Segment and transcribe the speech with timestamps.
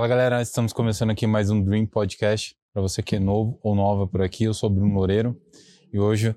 [0.00, 2.56] Fala galera, estamos começando aqui mais um Dream Podcast.
[2.72, 5.38] Para você que é novo ou nova por aqui, eu sou Bruno Loureiro
[5.92, 6.34] e hoje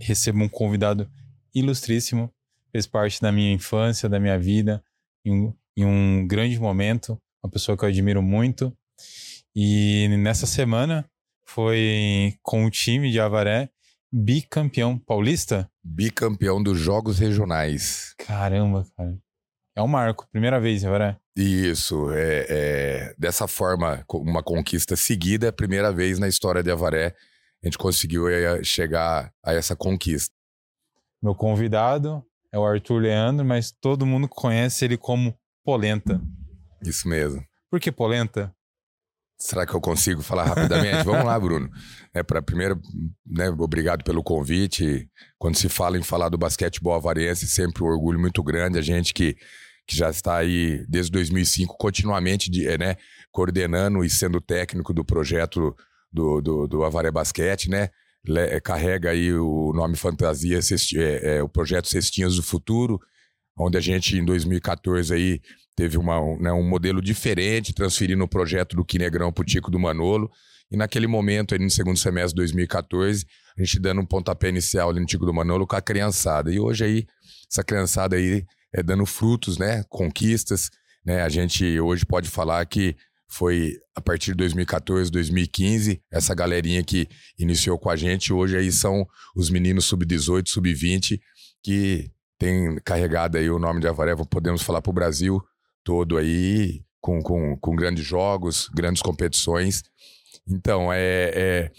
[0.00, 1.10] recebo um convidado
[1.52, 2.32] ilustríssimo,
[2.70, 4.80] fez parte da minha infância, da minha vida,
[5.24, 8.72] em um, em um grande momento, uma pessoa que eu admiro muito.
[9.56, 11.04] E nessa semana
[11.44, 13.70] foi com o time de Avaré
[14.12, 15.68] bicampeão paulista?
[15.82, 18.14] Bicampeão dos Jogos Regionais.
[18.18, 19.18] Caramba, cara.
[19.74, 21.19] É um marco, primeira vez, Avaré.
[21.36, 27.14] Isso, é, é, dessa forma, uma conquista seguida, primeira vez na história de Avaré,
[27.62, 30.34] a gente conseguiu é, chegar a essa conquista.
[31.22, 36.20] Meu convidado é o Arthur Leandro, mas todo mundo conhece ele como Polenta.
[36.84, 37.44] Isso mesmo.
[37.70, 38.54] Por que Polenta?
[39.38, 41.02] Será que eu consigo falar rapidamente?
[41.04, 41.70] Vamos lá, Bruno.
[42.12, 42.80] É para primeiro,
[43.26, 45.08] né, obrigado pelo convite.
[45.38, 48.78] Quando se fala em falar do basquetebol avarense, sempre um orgulho muito grande.
[48.78, 49.36] A gente que,
[49.90, 52.96] que já está aí desde 2005 continuamente de, é, né,
[53.32, 55.74] coordenando e sendo técnico do projeto
[56.12, 57.88] do, do, do Avaré Basquete, né?
[58.24, 63.00] Le, é, carrega aí o nome Fantasia, Cesti, é, é, o projeto Cestinhas do Futuro,
[63.58, 65.40] onde a gente em 2014 aí
[65.74, 69.72] teve uma, um, né, um modelo diferente, transferindo o projeto do Quinegrão para o Tico
[69.72, 70.30] do Manolo.
[70.70, 73.26] E naquele momento, aí, no segundo semestre de 2014,
[73.58, 76.52] a gente dando um pontapé inicial ali no Tico do Manolo com a criançada.
[76.52, 77.06] E hoje aí,
[77.50, 79.84] essa criançada aí é dando frutos, né?
[79.88, 80.70] Conquistas.
[81.04, 81.22] Né?
[81.22, 82.96] A gente hoje pode falar que
[83.28, 88.72] foi a partir de 2014, 2015, essa galerinha que iniciou com a gente, hoje aí
[88.72, 91.20] são os meninos sub-18, sub-20,
[91.62, 95.40] que tem carregado aí o nome de Avaré, podemos falar para o Brasil
[95.84, 99.84] todo aí, com, com, com grandes jogos, grandes competições.
[100.48, 101.72] Então, é, é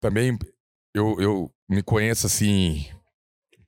[0.00, 0.38] também
[0.94, 2.86] eu, eu me conheço assim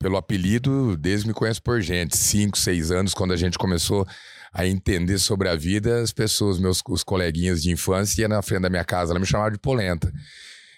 [0.02, 2.16] pelo apelido, desde me conheço por gente.
[2.16, 4.04] Cinco, seis anos, quando a gente começou
[4.52, 8.68] a entender sobre a vida, as pessoas, meus os coleguinhas de infância, na frente da
[8.68, 10.12] minha casa, ela me chamava de polenta.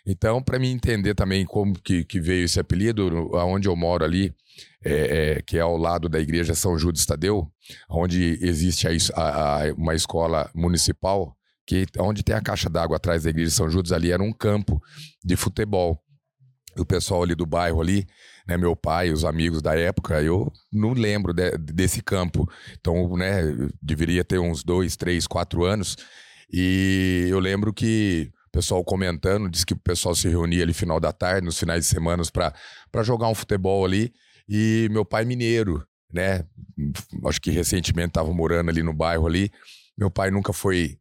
[0.06, 4.34] Então, para me entender também como que, que veio esse apelido, aonde eu moro ali,
[4.84, 7.50] é, é, que é ao lado da igreja São Judas Tadeu,
[7.88, 11.34] onde existe a, a, a, uma escola municipal,
[11.66, 14.78] que onde tem a caixa d'água atrás da igreja São Judas, ali era um campo
[15.24, 16.03] de futebol.
[16.78, 18.06] O pessoal ali do bairro ali,
[18.46, 22.48] né, meu pai, os amigos da época, eu não lembro de, desse campo.
[22.78, 23.42] Então, né,
[23.80, 25.96] deveria ter uns dois, três, quatro anos.
[26.52, 31.12] E eu lembro que pessoal comentando, disse que o pessoal se reunia ali final da
[31.12, 34.14] tarde, nos finais de semana, para jogar um futebol ali.
[34.48, 36.44] E meu pai mineiro, né?
[37.26, 39.50] Acho que recentemente estava morando ali no bairro ali.
[39.98, 40.98] Meu pai nunca foi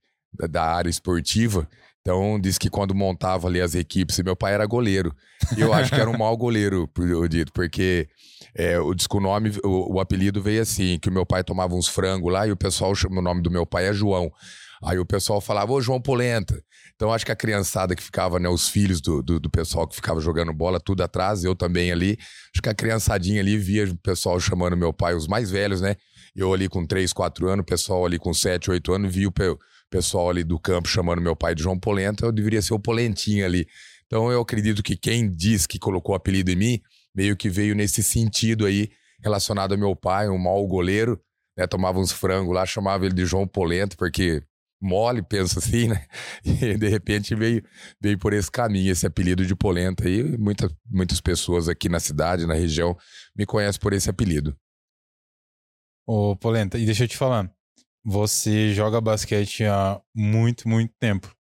[0.50, 1.70] da área esportiva,
[2.04, 5.16] então disse que quando montava ali as equipes, meu pai era goleiro.
[5.58, 8.10] E eu acho que era um mau goleiro, eu dito, porque
[8.54, 11.88] é, o disco nome, o, o, apelido veio assim, que o meu pai tomava uns
[11.88, 14.30] frangos lá e o pessoal chama o nome do meu pai é João.
[14.84, 16.62] Aí o pessoal falava, ô João Polenta.
[16.94, 19.96] Então acho que a criançada que ficava, né, os filhos do, do, do, pessoal que
[19.96, 22.18] ficava jogando bola, tudo atrás, eu também ali.
[22.54, 25.96] Acho que a criançadinha ali via o pessoal chamando meu pai, os mais velhos, né?
[26.36, 29.32] Eu ali com 3, 4 anos, o pessoal ali com 7, 8 anos, via o
[29.94, 33.46] pessoal ali do campo chamando meu pai de João Polenta, eu deveria ser o Polentinho
[33.46, 33.68] ali.
[34.08, 36.82] Então eu acredito que quem diz que colocou o apelido em mim,
[37.14, 38.90] meio que veio nesse sentido aí,
[39.22, 41.22] relacionado ao meu pai, um mau goleiro,
[41.56, 41.68] né?
[41.68, 44.42] Tomava uns frangos lá, chamava ele de João Polenta, porque
[44.82, 46.08] mole, penso assim, né?
[46.44, 47.64] E de repente veio,
[48.02, 50.10] veio por esse caminho, esse apelido de polenta.
[50.10, 52.98] E muita, muitas pessoas aqui na cidade, na região,
[53.36, 54.58] me conhecem por esse apelido.
[56.06, 57.54] Ô, Polenta, e deixa eu te falar.
[58.06, 61.34] Você joga basquete há muito, muito tempo.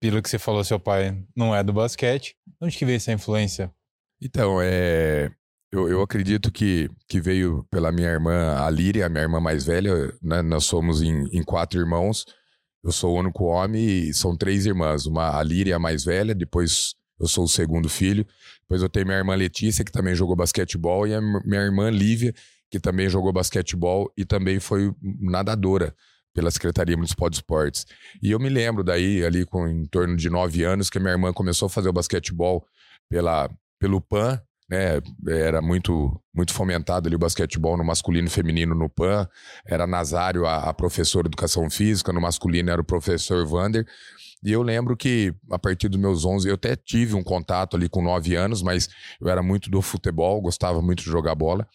[0.00, 2.36] Pelo que você falou, seu pai não é do basquete.
[2.60, 3.72] Onde que veio essa influência?
[4.20, 5.30] Então, é...
[5.70, 9.64] Eu, eu acredito que, que veio pela minha irmã, a Líria, a minha irmã mais
[9.64, 9.92] velha.
[10.22, 10.40] Né?
[10.40, 12.24] Nós somos em, em quatro irmãos.
[12.82, 15.04] Eu sou o único homem e são três irmãs.
[15.04, 18.26] Uma, a Líria, a mais velha, depois eu sou o segundo filho.
[18.62, 22.32] Depois eu tenho minha irmã Letícia, que também jogou basquetebol, e a minha irmã Lívia,
[22.70, 25.94] que também jogou basquetebol e também foi nadadora
[26.34, 27.86] pela Secretaria Municipal de Esportes.
[28.22, 31.32] E eu me lembro daí, ali com em torno de nove anos, que minha irmã
[31.32, 32.64] começou a fazer o basquetebol
[33.08, 35.00] pela, pelo PAN, né?
[35.26, 39.26] Era muito muito fomentado ali o basquetebol no masculino e feminino no PAN.
[39.66, 43.86] Era Nazário a, a professora de educação física, no masculino era o professor Vander.
[44.44, 47.88] E eu lembro que a partir dos meus 11, eu até tive um contato ali
[47.88, 48.88] com 9 anos, mas
[49.20, 51.66] eu era muito do futebol, gostava muito de jogar bola.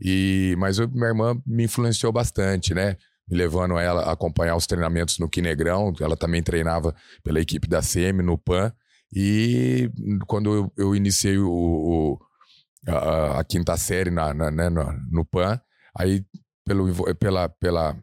[0.00, 2.96] E mas eu, minha irmã me influenciou bastante, né?
[3.28, 7.80] Me levando ela a acompanhar os treinamentos no Quinegrão, ela também treinava pela equipe da
[7.80, 8.72] CM no PAN.
[9.14, 9.90] E
[10.26, 12.18] quando eu, eu iniciei o, o
[12.86, 15.60] a, a quinta série na, na né, no, no PAN.
[15.96, 16.24] Aí,
[16.64, 17.96] pelo, pela, pela,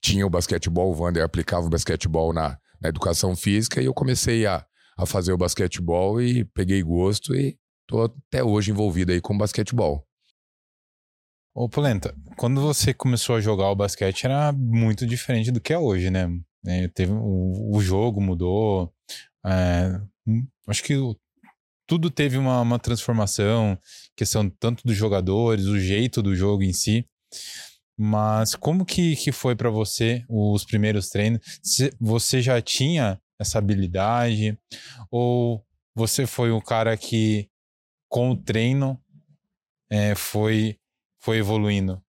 [0.00, 4.46] tinha o basquetebol, o Vander aplicava o basquetebol na, na educação física e eu comecei
[4.46, 4.64] a,
[4.96, 10.06] a fazer o basquetebol e peguei gosto e tô até hoje envolvido aí com basquetebol.
[11.52, 15.78] Ô, Polenta, quando você começou a jogar o basquete era muito diferente do que é
[15.78, 16.28] hoje, né?
[16.64, 18.92] É, teve, o, o, jogo mudou.
[19.44, 20.00] É,
[20.68, 20.94] acho que
[21.88, 23.76] tudo teve uma, uma transformação,
[24.14, 27.04] questão tanto dos jogadores, o jeito do jogo em si.
[27.98, 31.40] Mas como que, que foi para você os primeiros treinos?
[32.00, 34.56] Você já tinha essa habilidade?
[35.10, 37.50] Ou você foi o cara que,
[38.08, 38.98] com o treino,
[39.90, 40.78] é, foi
[41.20, 42.02] foi evoluindo?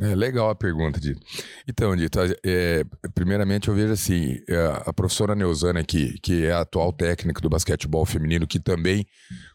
[0.00, 1.20] É legal a pergunta, Dito.
[1.66, 2.84] Então, Dito, é,
[3.14, 7.48] primeiramente eu vejo assim, é, a professora Neusana, que, que é a atual técnica do
[7.48, 9.06] basquetebol feminino, que também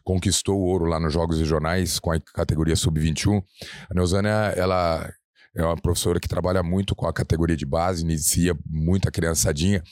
[0.02, 3.42] conquistou o ouro lá nos Jogos Regionais com a categoria Sub-21,
[3.90, 5.10] a Neusana, ela
[5.56, 9.82] é uma professora que trabalha muito com a categoria de base, inicia muita criançadinha,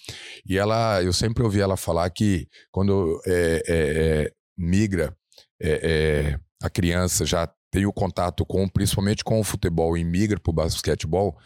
[0.44, 5.16] e ela, eu sempre ouvi ela falar que quando é, é, é migra
[6.62, 10.52] a criança já tem o contato com, principalmente com o futebol e migra para o
[10.52, 11.36] basquetebol,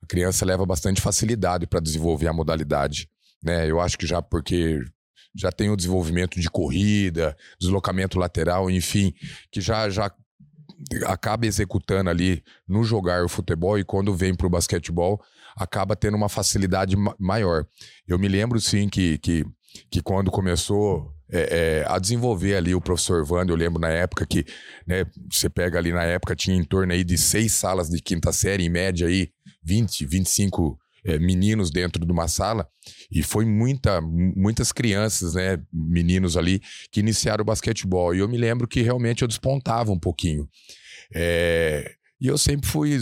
[0.00, 3.10] a criança leva bastante facilidade para desenvolver a modalidade.
[3.42, 3.68] Né?
[3.68, 4.80] Eu acho que já porque
[5.34, 9.12] já tem o desenvolvimento de corrida, deslocamento lateral, enfim,
[9.50, 10.14] que já, já
[11.06, 15.20] acaba executando ali no jogar o futebol e quando vem para o basquetebol
[15.56, 17.66] acaba tendo uma facilidade maior.
[18.06, 19.44] Eu me lembro sim que, que,
[19.90, 23.54] que quando começou é, é, a desenvolver ali o professor Wander.
[23.54, 24.44] Eu lembro na época que,
[24.86, 28.32] né, você pega ali na época, tinha em torno aí de seis salas de quinta
[28.32, 29.30] série, em média aí
[29.64, 32.68] 20, 25 é, meninos dentro de uma sala.
[33.10, 36.60] E foi muita, muitas crianças, né, meninos ali,
[36.92, 38.14] que iniciaram o basquetebol.
[38.14, 40.48] E eu me lembro que realmente eu despontava um pouquinho.
[41.14, 42.96] É, e eu sempre fui,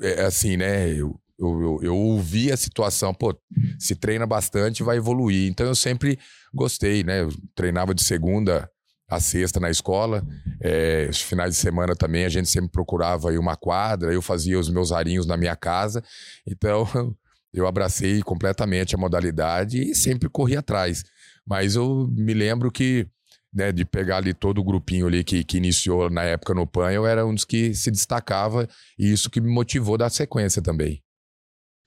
[0.00, 3.36] é, assim, né, eu, eu, eu, eu ouvi a situação, pô,
[3.78, 5.48] se treina bastante, vai evoluir.
[5.50, 6.18] Então eu sempre
[6.52, 7.22] gostei, né?
[7.22, 8.70] Eu treinava de segunda
[9.08, 10.24] a sexta na escola.
[10.60, 14.58] É, os finais de semana também a gente sempre procurava aí uma quadra, eu fazia
[14.58, 16.02] os meus arinhos na minha casa.
[16.46, 16.86] Então
[17.52, 21.04] eu abracei completamente a modalidade e sempre corri atrás.
[21.46, 23.06] Mas eu me lembro que
[23.52, 26.90] né, de pegar ali todo o grupinho ali que, que iniciou na época no PAN,
[26.90, 30.60] eu era um dos que se destacava e isso que me motivou a dar sequência
[30.60, 31.00] também.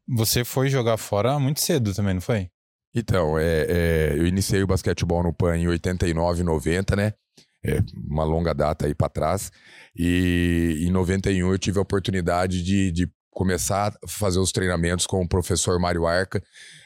[0.08, 2.50] Você foi jogar fora muito cedo também, não foi?
[2.96, 7.14] Então, é, é, eu iniciei o basquetebol no PAN em 89, 90, né?
[7.64, 9.52] É, uma longa data aí para trás.
[9.96, 15.22] E em 91 eu tive a oportunidade de, de começar a fazer os treinamentos com
[15.22, 16.42] o professor Mário Arca,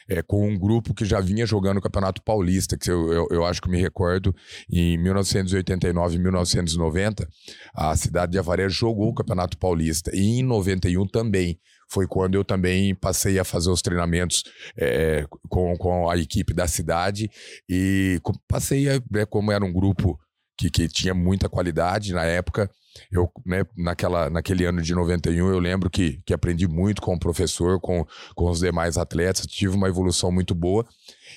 [0.06, 3.44] é, com um grupo que já vinha jogando o Campeonato Paulista, que eu, eu, eu,
[3.46, 4.34] acho que me recordo,
[4.70, 7.26] em 1989 e 1990,
[7.74, 10.10] a cidade de Avaré jogou o Campeonato Paulista.
[10.14, 11.58] E em 91 também
[11.92, 14.42] foi quando eu também passei a fazer os treinamentos
[14.76, 17.30] é, com, com a equipe da cidade
[17.68, 18.18] e
[18.48, 20.18] passei a, né, como era um grupo
[20.56, 22.70] que, que tinha muita qualidade na época,
[23.10, 27.18] eu, né, naquela, naquele ano de 91, eu lembro que, que aprendi muito com o
[27.18, 30.86] professor, com, com os demais atletas, tive uma evolução muito boa.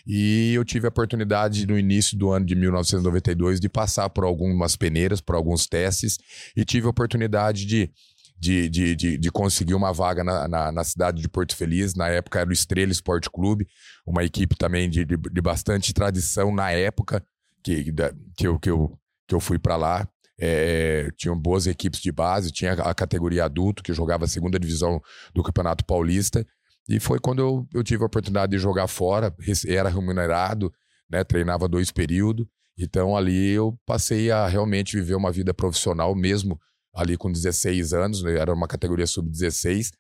[0.06, 4.76] E eu tive a oportunidade, no início do ano de 1992, de passar por algumas
[4.76, 6.18] peneiras, por alguns testes,
[6.56, 7.90] e tive a oportunidade de
[8.38, 11.96] de, de, de, de, conseguir uma vaga na, na, na, cidade de Porto Feliz.
[11.96, 13.68] Na época era o Estrela Esporte Clube,
[14.06, 17.24] uma equipe também de, de, de bastante tradição na época
[17.64, 17.92] que,
[18.38, 20.08] que, eu, que, eu, que eu fui para lá.
[20.38, 25.02] É, tinham boas equipes de base, tinha a categoria adulto, que jogava a segunda divisão
[25.34, 26.46] do Campeonato Paulista.
[26.88, 29.34] E foi quando eu, eu tive a oportunidade de jogar fora,
[29.68, 30.72] era remunerado,
[31.10, 32.46] né, treinava dois períodos.
[32.78, 36.60] Então ali eu passei a realmente viver uma vida profissional mesmo
[36.96, 38.38] ali com 16 anos, né?
[38.38, 39.92] era uma categoria sub-16,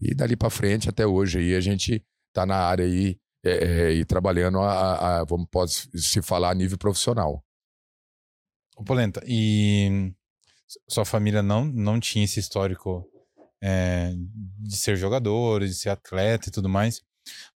[0.00, 3.92] e dali para frente até hoje aí a gente tá na área aí é, é,
[3.92, 7.44] e trabalhando a, a, vamos pode se falar a nível profissional.
[8.76, 10.12] Ô Polenta, e
[10.88, 13.08] sua família não não tinha esse histórico
[13.62, 14.12] é,
[14.58, 17.02] de ser jogador, de ser atleta e tudo mais.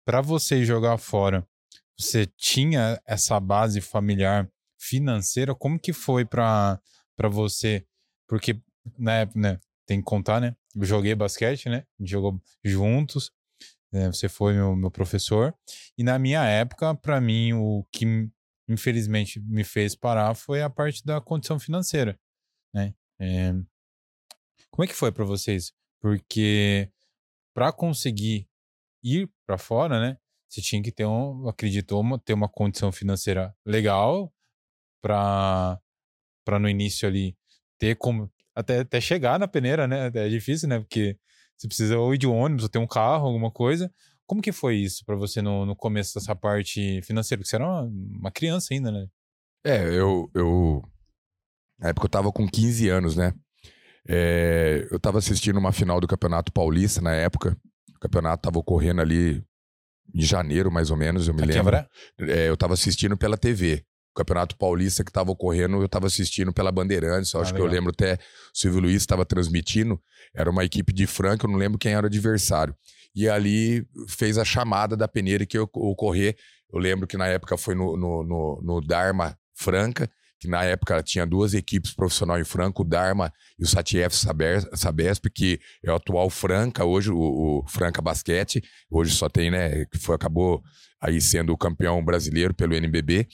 [0.05, 1.47] Para você jogar fora,
[1.99, 5.55] você tinha essa base familiar financeira?
[5.55, 6.81] Como que foi para
[7.17, 7.87] para você?
[8.27, 8.61] Porque
[8.99, 9.61] na época, né?
[9.87, 10.57] Tem que contar, né?
[10.75, 11.87] Eu joguei basquete, né?
[11.99, 13.33] A gente jogou juntos.
[13.93, 14.07] Né?
[14.07, 15.55] Você foi meu, meu professor.
[15.99, 18.31] E na minha época, para mim, o que
[18.69, 22.19] infelizmente me fez parar foi a parte da condição financeira,
[22.75, 22.95] né?
[23.21, 23.53] É...
[24.71, 25.73] Como é que foi para vocês?
[26.01, 26.91] Porque
[27.55, 28.49] para conseguir
[29.05, 30.19] ir para fora, né?
[30.49, 34.33] Você tinha que ter um, acreditou, ter uma condição financeira legal
[35.03, 35.81] para
[36.45, 37.37] para no início ali
[37.79, 40.11] ter como até, até chegar na peneira, né?
[40.15, 40.79] É difícil, né?
[40.79, 41.17] Porque
[41.57, 43.93] você precisa ou ir de ônibus, ou ter um carro, alguma coisa.
[44.27, 47.41] Como que foi isso para você no, no começo dessa parte financeira?
[47.41, 49.07] Porque você era uma, uma criança ainda, né?
[49.65, 50.83] É, eu, eu.
[51.79, 53.33] Na época eu tava com 15 anos, né?
[54.09, 57.57] É, eu tava assistindo uma final do Campeonato Paulista na época.
[57.95, 59.45] O campeonato tava ocorrendo ali
[60.15, 61.77] em janeiro, mais ou menos, eu me Aqui em lembro.
[62.21, 63.85] É, eu tava assistindo pela TV.
[64.15, 67.35] O Campeonato Paulista que tava ocorrendo, eu tava assistindo pela Bandeirantes.
[67.35, 67.77] Ah, acho que eu legal.
[67.81, 68.19] lembro até o
[68.59, 69.99] Silvio Luiz estava transmitindo.
[70.35, 72.75] Era uma equipe de Franca, eu não lembro quem era o adversário.
[73.15, 76.37] E ali fez a chamada da peneira que ia ocorrer.
[76.73, 81.03] Eu lembro que na época foi no, no, no, no Dharma Franca, que na época
[81.03, 85.91] tinha duas equipes profissionais em Franca, o Dharma e o Satief Saber- Sabesp, que é
[85.93, 90.63] o atual Franca, hoje o, o Franca Basquete, hoje só tem, né, que foi, acabou
[91.01, 93.27] aí sendo o campeão brasileiro pelo NBB.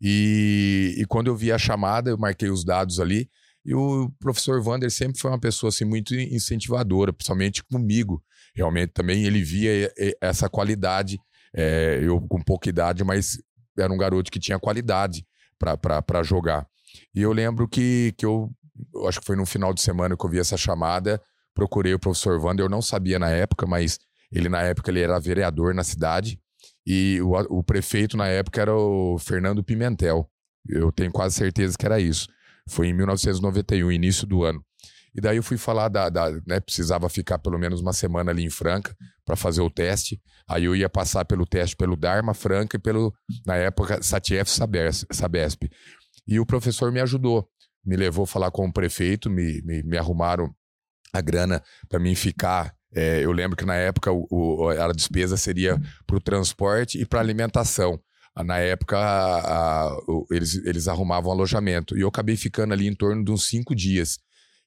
[0.00, 3.28] E, e quando eu vi a chamada, eu marquei os dados ali,
[3.64, 8.22] e o professor Vander sempre foi uma pessoa assim, muito incentivadora, principalmente comigo.
[8.54, 11.18] Realmente também ele via eh, essa qualidade,
[11.54, 13.38] eh, eu com pouca idade, mas
[13.76, 15.26] era um garoto que tinha qualidade
[15.58, 16.66] para jogar.
[17.14, 18.50] E eu lembro que, que eu,
[18.94, 21.20] eu acho que foi no final de semana que eu vi essa chamada,
[21.54, 23.98] procurei o professor Wander, eu não sabia na época, mas
[24.32, 26.40] ele na época ele era vereador na cidade
[26.90, 30.26] e o, o prefeito na época era o Fernando Pimentel.
[30.66, 32.26] Eu tenho quase certeza que era isso.
[32.66, 34.64] Foi em 1991, início do ano.
[35.14, 38.42] E daí eu fui falar da, da né, precisava ficar pelo menos uma semana ali
[38.42, 40.18] em Franca para fazer o teste.
[40.48, 43.12] Aí eu ia passar pelo teste pelo Dharma Franca e pelo
[43.44, 45.68] na época Sabes- Sabesp.
[46.26, 47.46] E o professor me ajudou,
[47.84, 50.54] me levou a falar com o prefeito, me, me, me arrumaram
[51.12, 52.74] a grana para mim ficar.
[52.94, 57.04] É, eu lembro que na época o, o- a despesa seria para o transporte e
[57.04, 58.00] para alimentação.
[58.34, 61.96] Ah, Na época, a- a- o- eles, eles arrumavam alojamento.
[61.96, 64.18] E eu acabei ficando ali em torno de uns cinco dias.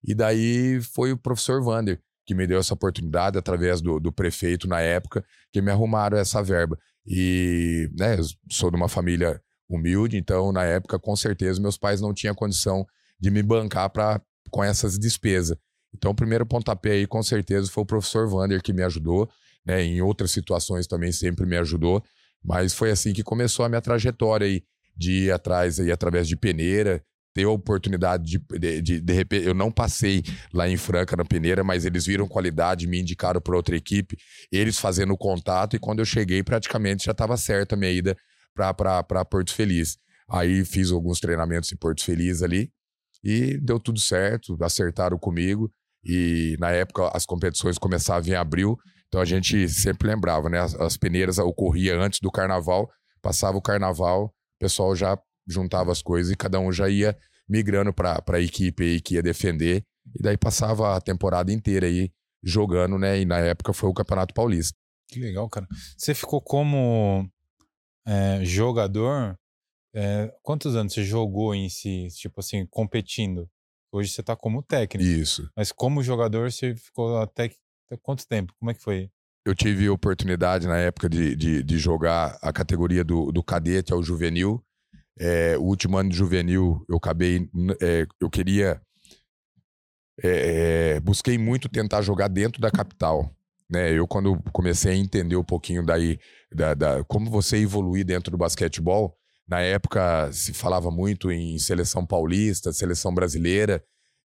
[0.03, 4.67] E daí foi o professor Vander que me deu essa oportunidade, através do, do prefeito
[4.67, 6.77] na época, que me arrumaram essa verba.
[7.05, 8.17] E né,
[8.49, 12.85] sou de uma família humilde, então na época, com certeza, meus pais não tinham condição
[13.19, 15.57] de me bancar pra, com essas despesas.
[15.93, 19.29] Então, o primeiro pontapé aí, com certeza, foi o professor Vander que me ajudou.
[19.65, 19.83] Né?
[19.83, 22.03] Em outras situações também sempre me ajudou.
[22.43, 24.63] Mas foi assim que começou a minha trajetória aí,
[24.95, 29.47] de ir atrás aí através de peneira, ter a oportunidade de, de, de, de repente,
[29.47, 33.55] eu não passei lá em Franca na peneira, mas eles viram qualidade, me indicaram para
[33.55, 34.17] outra equipe,
[34.51, 38.17] eles fazendo o contato, e quando eu cheguei, praticamente já estava certa a minha ida
[38.53, 39.97] para Porto Feliz.
[40.29, 42.71] Aí fiz alguns treinamentos em Porto Feliz ali,
[43.23, 45.71] e deu tudo certo, acertaram comigo,
[46.03, 48.77] e na época as competições começavam em abril,
[49.07, 50.59] então a gente sempre lembrava, né?
[50.59, 52.89] As, as peneiras ocorriam antes do carnaval,
[53.21, 55.17] passava o carnaval, o pessoal já
[55.47, 57.17] juntava as coisas e cada um já ia
[57.47, 59.83] migrando para a equipe aí que ia defender.
[60.15, 62.11] E daí passava a temporada inteira aí
[62.43, 63.19] jogando, né?
[63.19, 64.77] E na época foi o Campeonato Paulista.
[65.07, 65.67] Que legal, cara.
[65.97, 67.29] Você ficou como
[68.07, 69.37] é, jogador?
[69.93, 73.49] é, quantos anos você jogou em si, tipo assim, competindo?
[73.91, 75.49] Hoje você tá como técnico, Isso.
[75.55, 77.51] mas como jogador você ficou até,
[78.01, 78.53] quanto tempo?
[78.57, 79.11] Como é que foi?
[79.45, 84.01] Eu tive oportunidade na época de, de, de jogar a categoria do, do cadete ao
[84.01, 84.63] juvenil.
[85.19, 87.49] É, o último ano de juvenil eu acabei.
[87.81, 88.81] é, eu queria.
[90.23, 93.29] é, busquei muito tentar jogar dentro da capital.
[93.69, 93.91] Né?
[93.91, 96.19] Eu, quando comecei a entender um pouquinho daí,
[96.53, 99.17] da, da- como você evoluir dentro do basquetebol,
[99.47, 103.83] na época se falava muito em seleção paulista, seleção brasileira,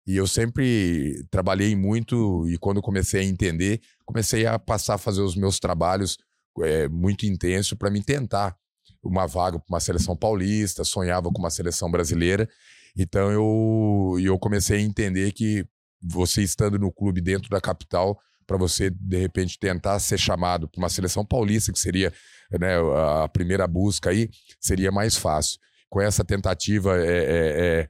[0.08, 5.22] e eu sempre trabalhei muito, e quando comecei a entender, comecei a passar a fazer
[5.22, 6.18] os meus trabalhos
[6.62, 8.56] é, muito intenso para me tentar
[9.04, 12.48] uma vaga para uma seleção paulista, sonhava com uma seleção brasileira.
[12.96, 15.66] Então eu, eu comecei a entender que
[16.02, 20.80] você estando no clube dentro da capital, para você de repente tentar ser chamado para
[20.80, 22.14] uma seleção paulista, que seria
[22.60, 22.76] né,
[23.24, 25.60] a primeira busca aí, seria mais fácil.
[25.90, 27.90] Com essa tentativa, é, é, é,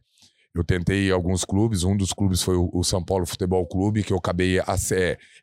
[0.53, 4.17] eu tentei alguns clubes, um dos clubes foi o, São Paulo Futebol Clube, que eu
[4.17, 4.75] acabei a,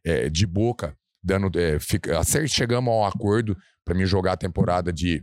[0.04, 4.92] é, de boca, dando, é, fica, chegamos a um acordo para mim jogar a temporada
[4.92, 5.22] de,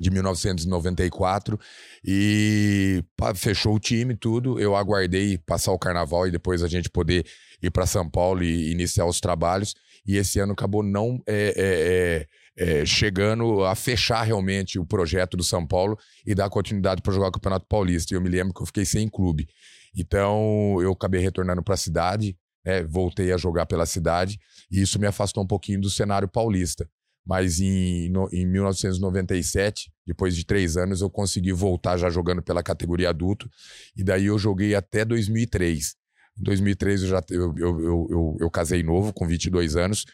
[0.00, 1.58] de 1994
[2.04, 4.58] e pá, fechou o time tudo.
[4.60, 7.24] Eu aguardei passar o carnaval e depois a gente poder
[7.64, 9.74] ir para São Paulo e iniciar os trabalhos.
[10.06, 15.36] E esse ano acabou não é, é, é, é, chegando a fechar realmente o projeto
[15.36, 18.12] do São Paulo e dar continuidade para jogar o Campeonato Paulista.
[18.12, 19.48] E eu me lembro que eu fiquei sem clube.
[19.96, 24.38] Então eu acabei retornando para a cidade, né, voltei a jogar pela cidade
[24.70, 26.88] e isso me afastou um pouquinho do cenário paulista.
[27.26, 32.62] Mas em, no, em 1997, depois de três anos, eu consegui voltar já jogando pela
[32.62, 33.48] categoria adulto.
[33.96, 35.96] E daí eu joguei até 2003.
[36.38, 40.04] Em 2003 eu já eu, eu, eu, eu, casei novo, com 22 anos.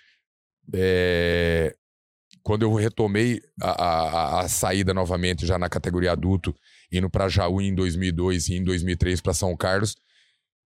[0.74, 1.74] É,
[2.42, 6.54] quando eu retomei a, a, a, saída novamente, já na categoria adulto,
[6.92, 9.96] indo para Jaú em 2002 e em 2003 para São Carlos,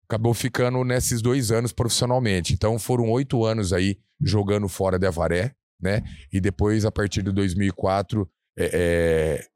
[0.08, 2.52] acabou ficando nesses dois anos profissionalmente.
[2.52, 6.02] Então foram oito anos aí jogando fora de Avaré, né?
[6.32, 9.46] E depois, a partir de 2004, é, é,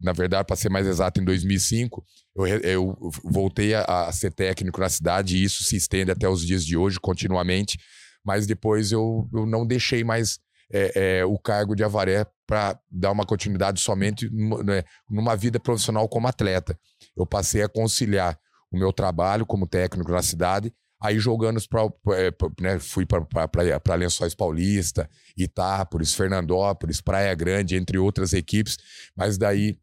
[0.00, 2.04] na verdade, para ser mais exato, em 2005,
[2.36, 6.46] eu, eu voltei a, a, ser técnico na cidade e isso se estende até os
[6.46, 7.78] dias de hoje, continuamente.
[8.24, 10.38] Mas depois eu, eu não deixei mais
[10.72, 16.08] é, é, o cargo de Avaré para dar uma continuidade somente né, numa vida profissional
[16.08, 16.78] como atleta.
[17.16, 18.38] Eu passei a conciliar
[18.70, 24.34] o meu trabalho como técnico na cidade, aí jogando para é, né, fui para Lençóis
[24.34, 28.76] Paulista, Itápolis, Fernandópolis, Praia Grande, entre outras equipes,
[29.16, 29.78] mas daí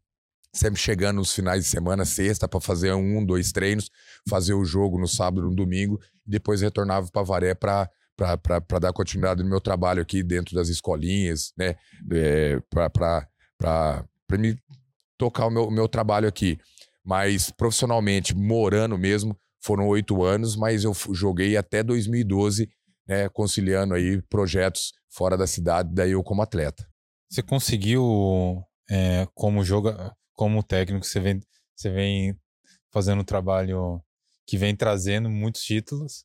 [0.56, 3.90] sempre chegando nos finais de semana, sexta, para fazer um, dois treinos,
[4.28, 8.94] fazer o jogo no sábado, no domingo, e depois retornava para Varé para para dar
[8.94, 11.76] continuidade no meu trabalho aqui dentro das escolinhas, né?
[12.10, 14.08] É, para
[14.38, 14.56] me
[15.18, 16.58] tocar o meu, meu trabalho aqui.
[17.04, 22.70] Mas profissionalmente, morando mesmo, foram oito anos, mas eu joguei até 2012,
[23.06, 23.28] né?
[23.28, 26.88] Conciliando aí projetos fora da cidade, daí eu como atleta.
[27.30, 31.40] Você conseguiu, é, como joga, como técnico, você vem,
[31.74, 32.38] você vem
[32.92, 34.00] fazendo um trabalho
[34.46, 36.24] que vem trazendo muitos títulos.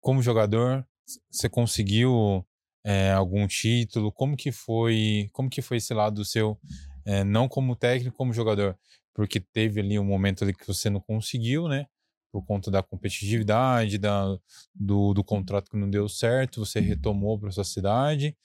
[0.00, 0.86] Como jogador,
[1.30, 2.44] você conseguiu
[2.84, 4.12] é, algum título?
[4.12, 5.28] Como que foi?
[5.32, 6.58] Como que foi esse lado seu,
[7.04, 8.78] é, não como técnico, como jogador?
[9.14, 11.86] Porque teve ali um momento ali que você não conseguiu, né?
[12.30, 14.36] Por conta da competitividade, da,
[14.74, 18.36] do, do contrato que não deu certo, você retomou para sua cidade.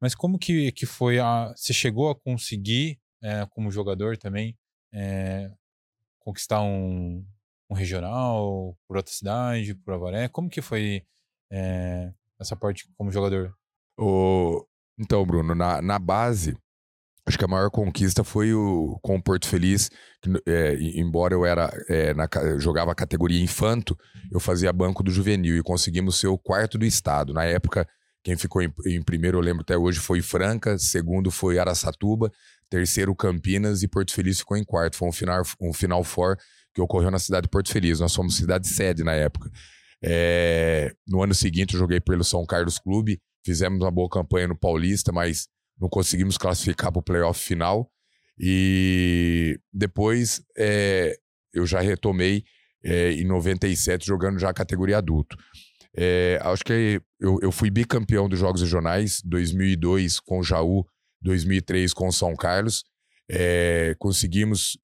[0.00, 1.52] Mas como que, que foi a.
[1.56, 4.56] Você chegou a conseguir, é, como jogador também,
[6.20, 7.24] conquistar um,
[7.70, 10.28] um regional por outra cidade, por Avaré?
[10.28, 11.02] Como que foi
[11.50, 13.54] é, essa parte como jogador?
[13.98, 14.64] O...
[14.98, 16.56] Então, Bruno, na, na base,
[17.26, 21.46] acho que a maior conquista foi o, com o Porto Feliz, que, é, embora eu
[21.46, 22.28] era é, na,
[22.58, 23.96] jogava a categoria infanto,
[24.32, 27.32] eu fazia banco do juvenil e conseguimos ser o quarto do estado.
[27.32, 27.86] Na época,
[28.24, 32.32] quem ficou em, em, primeiro, eu lembro até hoje, foi Franca, segundo foi Araçatuba,
[32.70, 34.96] terceiro Campinas e Porto Feliz ficou em quarto.
[34.96, 36.36] Foi um final, um final for
[36.74, 38.00] que ocorreu na cidade de Porto Feliz.
[38.00, 39.50] Nós fomos cidade sede na época.
[40.02, 44.56] É, no ano seguinte, eu joguei pelo São Carlos Clube, fizemos uma boa campanha no
[44.56, 45.48] Paulista, mas
[45.80, 47.90] não conseguimos classificar para o playoff final.
[48.38, 51.16] E depois é,
[51.52, 52.44] eu já retomei
[52.84, 55.36] é, em 97, jogando já a categoria adulto.
[55.96, 60.86] É, acho que eu, eu fui bicampeão dos Jogos Regionais, 2002 com o Jaú,
[61.22, 62.84] 2003 com o São Carlos.
[63.30, 64.78] É, conseguimos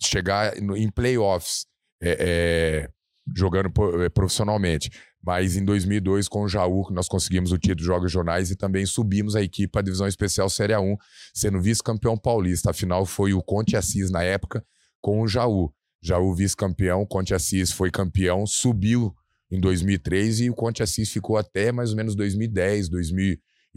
[0.00, 1.66] chegar em playoffs.
[2.00, 2.98] É, é
[3.36, 3.70] jogando
[4.02, 4.90] eh, profissionalmente.
[5.22, 8.86] Mas em 2002, com o Jaú, nós conseguimos o título de Jogos Jornais e também
[8.86, 10.96] subimos a equipe para a Divisão Especial Série A1,
[11.34, 12.70] sendo vice-campeão paulista.
[12.70, 14.64] Afinal, foi o Conte Assis na época
[15.00, 15.72] com o Jaú.
[16.00, 19.12] Jaú vice-campeão, Conte Assis foi campeão, subiu
[19.50, 22.88] em 2003 e o Conte Assis ficou até mais ou menos 2010,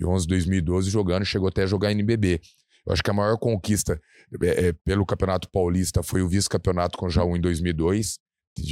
[0.01, 2.41] 2011, 2012 jogando, chegou até a jogar NBB.
[2.85, 3.99] Eu acho que a maior conquista
[4.43, 8.19] é, é, pelo Campeonato Paulista foi o vice-campeonato com o Jaú em 2002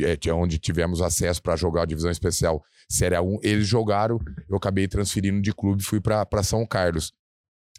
[0.03, 3.39] é, onde tivemos acesso para jogar a divisão especial Série 1.
[3.41, 7.13] Eles jogaram, eu acabei transferindo de clube e fui para São Carlos.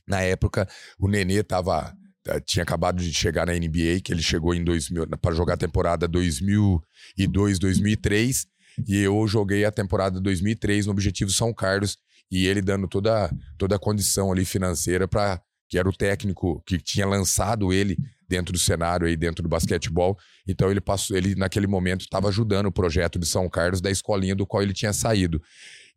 [0.06, 1.94] Na época, o Nenê tava,
[2.26, 5.58] eh, tinha acabado de chegar na NBA, que ele chegou em 2000 para jogar a
[5.58, 8.46] temporada 2002, 2003,
[8.88, 11.98] e eu joguei a temporada 2003 no Objetivo São Carlos,
[12.31, 16.79] e ele dando toda, toda a condição ali financeira para que era o técnico que
[16.79, 17.97] tinha lançado ele
[18.29, 20.19] dentro do cenário aí dentro do basquetebol.
[20.47, 24.35] Então ele passou, ele naquele momento estava ajudando o projeto de São Carlos da escolinha
[24.35, 25.40] do qual ele tinha saído.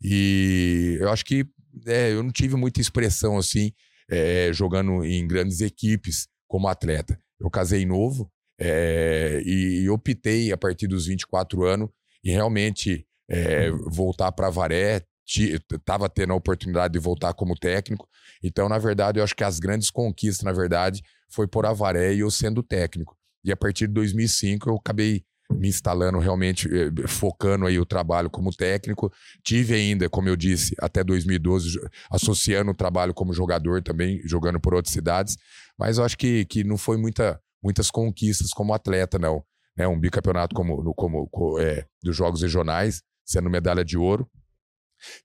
[0.02, 1.46] E eu acho que
[1.88, 3.72] é, eu não tive muita expressão assim
[4.10, 7.18] é, jogando em grandes equipes como atleta.
[7.40, 11.90] Eu casei novo é, e, e optei a partir dos 24 anos
[12.24, 15.02] e realmente é, voltar para Varé.
[15.26, 18.08] Estava tendo a oportunidade de voltar como técnico.
[18.44, 22.20] Então, na verdade, eu acho que as grandes conquistas, na verdade, foi por Avaré e
[22.20, 23.18] eu sendo técnico.
[23.44, 28.30] E a partir de 2005 eu acabei me instalando realmente, eh, focando aí o trabalho
[28.30, 29.12] como técnico.
[29.44, 34.74] Tive ainda, como eu disse, até 2012, associando o trabalho como jogador também, jogando por
[34.74, 35.38] outras cidades.
[35.78, 39.44] Mas eu acho que, que não foi muita, muitas conquistas como atleta, não.
[39.78, 44.30] É um bicampeonato como, como, como é, dos Jogos Regionais, sendo medalha de ouro.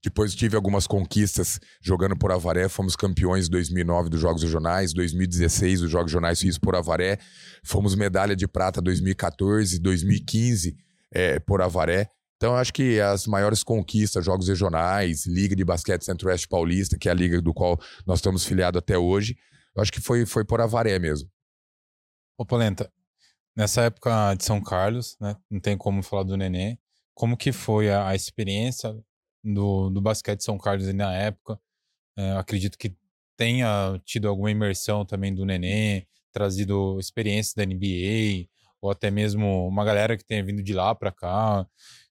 [0.02, 5.80] Depois tive algumas conquistas jogando por Avaré, fomos campeões em 2009 dos Jogos Regionais, 2016
[5.80, 7.18] dos Jogos Regionais fiz por Avaré,
[7.62, 10.76] fomos medalha de prata 2014, 2015
[11.12, 12.10] é, por Avaré.
[12.36, 17.10] Então, acho que as maiores conquistas, jogos regionais, Liga de Basquete Centro-Oeste Paulista, que é
[17.10, 19.36] a liga do qual nós estamos filiados até hoje,
[19.76, 21.28] acho que foi, foi por Avaré mesmo.
[22.36, 22.88] Ô, Polenta,
[23.56, 26.78] nessa época de São Carlos, né, não tem como falar do Nenê,
[27.12, 28.94] como que foi a, a experiência
[29.42, 31.58] do, do basquete São Carlos na época?
[32.16, 32.94] É, acredito que
[33.36, 38.48] tenha tido alguma imersão também do Nenê, trazido experiências da NBA,
[38.80, 41.66] ou até mesmo uma galera que tenha vindo de lá para cá.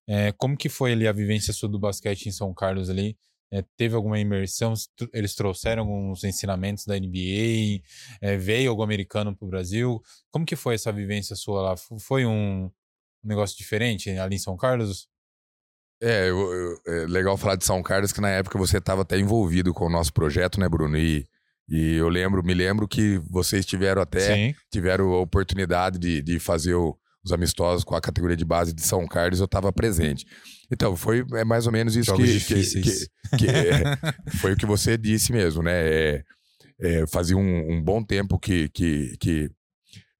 [0.07, 3.17] É, como que foi ali a vivência sua do basquete em São Carlos ali?
[3.51, 4.73] É, teve alguma imersão?
[5.13, 7.81] Eles trouxeram alguns ensinamentos da NBA?
[8.21, 10.01] É, veio algum americano para o Brasil?
[10.31, 11.75] Como que foi essa vivência sua lá?
[11.99, 12.69] Foi um
[13.23, 15.09] negócio diferente ali em São Carlos?
[16.01, 19.17] É, eu, eu, é legal falar de São Carlos, que na época você estava até
[19.17, 20.97] envolvido com o nosso projeto, né, Bruno?
[20.97, 21.25] E,
[21.67, 24.55] e eu lembro, me lembro que vocês tiveram até Sim.
[24.71, 28.81] tiveram a oportunidade de, de fazer o, os amistosos com a categoria de base de
[28.81, 30.25] São Carlos, eu estava presente.
[30.71, 33.97] Então, foi é mais ou menos isso que, que, que, que é,
[34.37, 35.73] foi o que você disse mesmo, né?
[35.73, 36.23] É,
[36.79, 39.49] é, fazia um, um, bom tempo que, que, que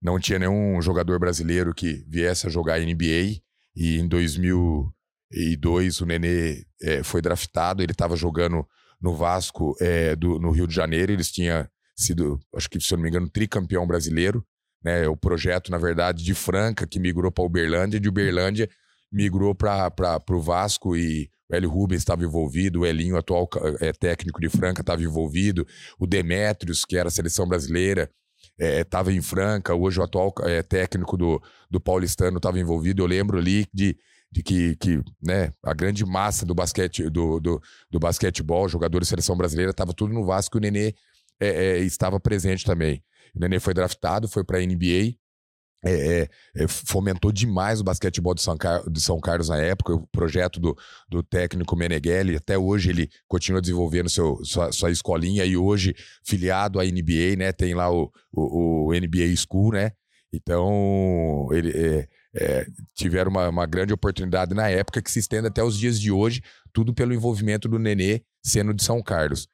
[0.01, 3.41] não tinha nenhum jogador brasileiro que viesse a jogar NBA,
[3.75, 4.07] e em
[5.31, 8.65] 2002 o Nenê é, foi draftado, ele estava jogando
[9.01, 12.97] no Vasco é, do, no Rio de Janeiro, eles tinham sido, acho que se eu
[12.97, 14.45] não me engano, tricampeão brasileiro,
[14.83, 15.07] né?
[15.07, 18.69] O projeto, na verdade, de Franca, que migrou para Uberlândia, de Uberlândia
[19.11, 23.47] migrou para o Vasco e o Hélio Rubens estava envolvido, o Elinho, atual
[23.79, 25.65] é, técnico de Franca, estava envolvido,
[25.97, 28.11] o Demétrios, que era a seleção brasileira,
[28.59, 33.01] estava é, em Franca, hoje o atual é, técnico do, do Paulistano estava envolvido.
[33.01, 33.97] Eu lembro ali de,
[34.31, 39.09] de que, que né, a grande massa do basquete do, do, do basquetebol, jogadores de
[39.09, 40.93] seleção brasileira, estava tudo no Vasco e o Nenê
[41.39, 43.03] é, é, estava presente também.
[43.35, 45.15] O Nenê foi draftado, foi para a NBA.
[45.85, 49.93] É, é, é, fomentou demais o basquetebol de São, Car de São Carlos na época,
[49.93, 50.75] o projeto do,
[51.07, 56.79] do técnico Meneghelli, até hoje ele continua desenvolvendo seu, sua, sua escolinha e hoje filiado
[56.79, 59.91] à NBA, né, tem lá o, o, o NBA School, né,
[60.33, 62.07] então ele, é,
[62.39, 66.11] é, tiveram uma, uma, grande oportunidade na época que se estende até os dias de
[66.11, 69.47] hoje, tudo pelo envolvimento do Nenê sendo de São Carlos.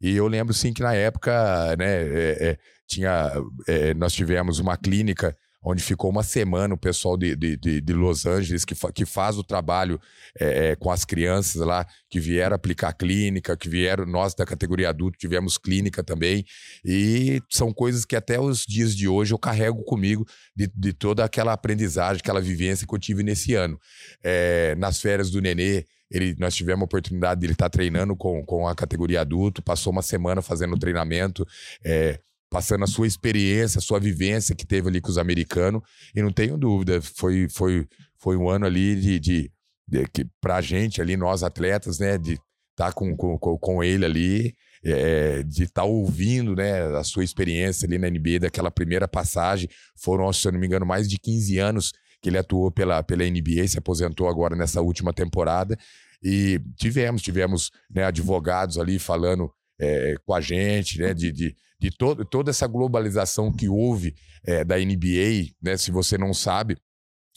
[0.00, 3.30] E eu lembro sim que na época, né, é, tinha,
[3.68, 8.24] é, nós tivemos uma clínica onde ficou uma semana o pessoal de, de, de Los
[8.24, 10.00] Angeles que, fa, que faz o trabalho
[10.38, 14.88] é, é, com as crianças lá, que vieram aplicar clínica, que vieram, nós da categoria
[14.88, 16.44] adulto tivemos clínica também,
[16.84, 21.24] e são coisas que até os dias de hoje eu carrego comigo de, de toda
[21.24, 23.78] aquela aprendizagem, aquela vivência que eu tive nesse ano.
[24.22, 28.44] É, nas férias do Nenê, ele, nós tivemos a oportunidade de ele estar treinando com,
[28.44, 31.46] com a categoria adulto, passou uma semana fazendo treinamento,
[31.84, 32.18] é,
[32.50, 35.80] passando a sua experiência, a sua vivência que teve ali com os americanos.
[36.14, 37.86] E não tenho dúvida, foi, foi,
[38.18, 39.52] foi um ano ali de, de,
[39.86, 44.04] de que pra gente ali, nós atletas, né, de estar tá com, com, com ele
[44.04, 49.06] ali, é, de estar tá ouvindo, né, a sua experiência ali na NBA, daquela primeira
[49.06, 49.68] passagem.
[49.96, 53.24] Foram, se eu não me engano, mais de 15 anos que ele atuou pela, pela
[53.24, 55.78] NBA, se aposentou agora nessa última temporada.
[56.22, 61.90] E tivemos, tivemos né, advogados ali falando é, com a gente, né, de, de, de
[61.90, 64.14] to toda essa globalização que houve
[64.44, 66.76] é, da NBA, né, se você não sabe,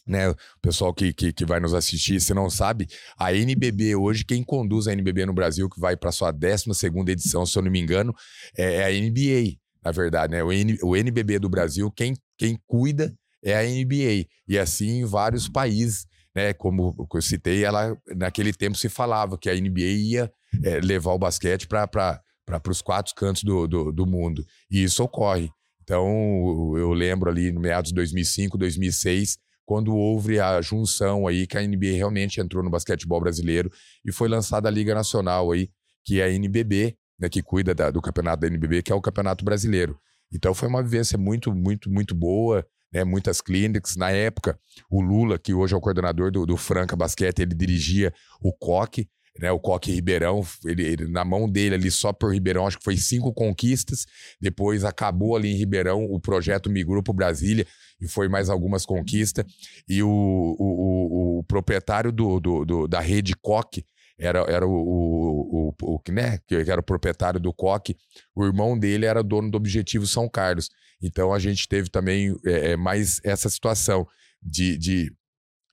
[0.05, 4.25] né, o pessoal que, que, que, vai nos assistir, se não sabe, a NBB hoje,
[4.25, 6.69] quem conduz a NBB no Brasil, que vai para sua 12
[7.07, 8.13] edição, se eu não me engano,
[8.57, 10.43] é, é a NBA, na verdade, né?
[10.43, 14.27] O, N, o NBB do Brasil, quem, quem cuida é a NBA.
[14.47, 16.53] E assim em vários países, né?
[16.53, 20.31] Como eu citei, ela naquele tempo se falava que a NBA ia
[20.63, 22.21] é, levar o basquete para
[22.69, 24.45] os quatro cantos do, do, do, mundo.
[24.69, 25.49] E isso ocorre.
[25.81, 26.07] Então,
[26.77, 31.61] eu lembro ali no meados de 2005, 2006, quando houve a junção aí que a
[31.61, 33.71] NBA realmente entrou no basquetebol brasileiro
[34.05, 35.69] e foi lançada a Liga Nacional aí,
[36.05, 39.01] que é a NBB, né, que cuida da, do campeonato da NBB, que é o
[39.01, 39.97] Campeonato Brasileiro.
[40.31, 43.95] Então foi uma vivência muito, muito, muito boa né, muitas clínicas.
[43.95, 44.57] Na época,
[44.89, 49.09] o Lula, que hoje é o coordenador do, do Franca Basquete, ele dirigia o Coque,
[49.39, 52.83] né, o Coque Ribeirão, ele, ele, na mão dele ali, só por Ribeirão, acho que
[52.83, 54.05] foi cinco conquistas.
[54.39, 57.65] Depois acabou ali em Ribeirão, o projeto migrou para Brasília
[57.99, 59.45] e foi mais algumas conquistas.
[59.87, 63.83] E o, o, o, o proprietário do, do, do, da rede Coque
[64.19, 67.97] era, era o, o, o, né, que era o proprietário do Coque,
[68.35, 70.69] o irmão dele era dono do Objetivo São Carlos.
[71.01, 74.07] Então a gente teve também é, é mais essa situação
[74.41, 75.15] de estar de,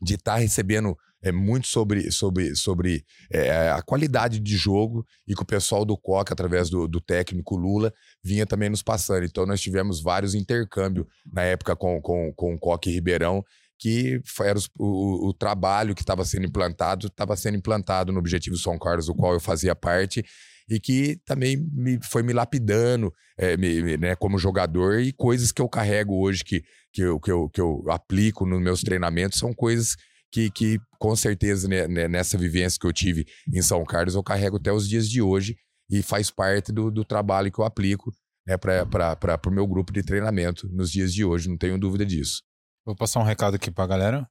[0.03, 5.43] de tá recebendo é, muito sobre, sobre, sobre é, a qualidade de jogo e que
[5.43, 9.25] o pessoal do Coca, através do, do, técnico Lula, vinha também nos passando.
[9.25, 13.45] Então nós tivemos vários intercâmbios na época com, com, com o Coca e Ribeirão,
[13.79, 18.79] que era o, o, trabalho que estava sendo implantado, estava sendo implantado no Objetivo São
[18.79, 20.23] Carlos, do qual eu fazia parte,
[20.69, 25.63] e que também me, foi me lapidando é, me, né, como jogador e coisas que
[25.63, 29.55] eu carrego hoje, que, que, eu, que, eu, que eu aplico nos meus treinamentos, são
[29.55, 29.97] coisas
[30.31, 34.23] que, que com certeza né, né nessa vivência que eu tive em São Carlos, eu
[34.23, 35.57] carrego até os dias de hoje
[35.91, 38.13] e faz parte do, do trabalho que eu aplico
[38.47, 42.43] né, para o meu grupo de treinamento nos dias de hoje, não tenho dúvida disso.
[42.85, 44.31] Vou passar um recado aqui para a galera.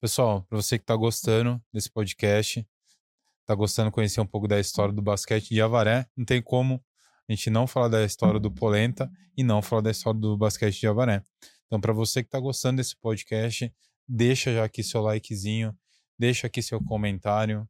[0.00, 2.66] Pessoal, para você que está gostando desse podcast,
[3.40, 6.82] está gostando de conhecer um pouco da história do basquete de Avaré, não tem como
[7.28, 10.80] a gente não falar da história do Polenta e não falar da história do basquete
[10.80, 11.22] de Avaré.
[11.66, 13.72] Então, para você que está gostando desse podcast,
[14.08, 15.76] deixa já aqui seu likezinho,
[16.18, 17.68] deixa aqui seu comentário.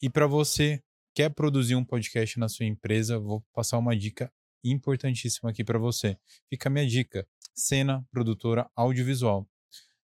[0.00, 4.32] E para você que quer produzir um podcast na sua empresa, vou passar uma dica
[4.64, 6.18] importantíssima aqui para você.
[6.48, 9.48] Fica a minha dica: Cena Produtora Audiovisual.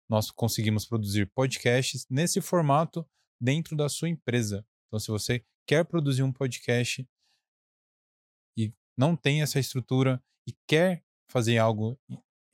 [0.08, 3.08] Nós conseguimos produzir podcasts nesse formato
[3.40, 4.66] dentro da sua empresa.
[4.86, 7.06] Então, se você quer produzir um podcast
[8.56, 11.98] e não tem essa estrutura e quer fazer algo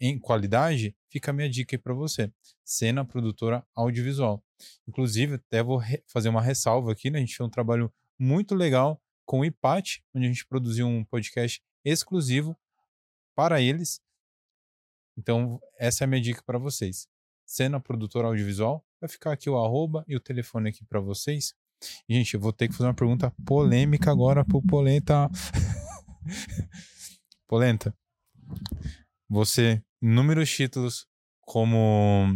[0.01, 2.33] em qualidade, fica a minha dica aí para você.
[2.65, 4.43] Cena Produtora Audiovisual.
[4.87, 7.19] Inclusive, até vou fazer uma ressalva aqui, né?
[7.19, 11.05] A gente fez um trabalho muito legal com o IPAT, onde a gente produziu um
[11.05, 12.57] podcast exclusivo
[13.37, 14.01] para eles.
[15.17, 17.09] Então, essa é a minha dica para vocês.
[17.47, 21.55] Cena Produtora Audiovisual, vai ficar aqui o arroba e o telefone aqui para vocês.
[22.09, 25.29] Gente, eu vou ter que fazer uma pergunta polêmica agora pro Polenta.
[27.49, 27.97] Polenta,
[29.29, 31.07] você, inúmeros títulos
[31.43, 32.27] como,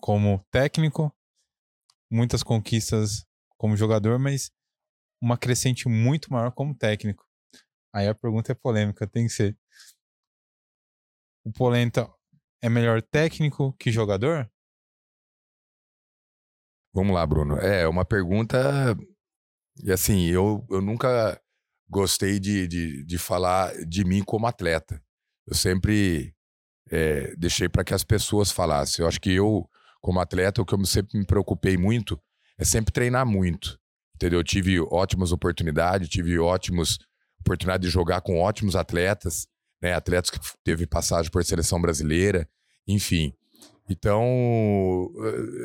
[0.00, 1.14] como técnico,
[2.10, 4.50] muitas conquistas como jogador, mas
[5.20, 7.26] uma crescente muito maior como técnico.
[7.92, 9.58] Aí a pergunta é polêmica, tem que ser.
[11.44, 12.12] O Polenta
[12.62, 14.50] é melhor técnico que jogador?
[16.92, 17.56] Vamos lá, Bruno.
[17.56, 18.58] É uma pergunta.
[19.82, 21.40] E assim, eu, eu nunca
[21.88, 25.02] gostei de, de, de falar de mim como atleta.
[25.48, 26.34] Eu sempre
[26.90, 29.02] é, deixei para que as pessoas falassem.
[29.02, 29.68] Eu acho que eu,
[30.00, 32.20] como atleta, o que eu sempre me preocupei muito
[32.58, 33.78] é sempre treinar muito.
[34.14, 34.40] Entendeu?
[34.40, 36.98] Eu tive ótimas oportunidades, tive ótimos
[37.40, 39.46] oportunidade de jogar com ótimos atletas,
[39.80, 39.94] né?
[39.94, 42.48] Atletas que teve passagem por seleção brasileira,
[42.86, 43.32] enfim.
[43.88, 45.10] Então,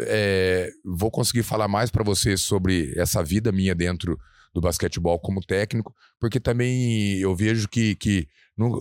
[0.07, 4.17] é, vou conseguir falar mais para você sobre essa vida minha dentro
[4.53, 8.27] do basquetebol como técnico, porque também eu vejo que, que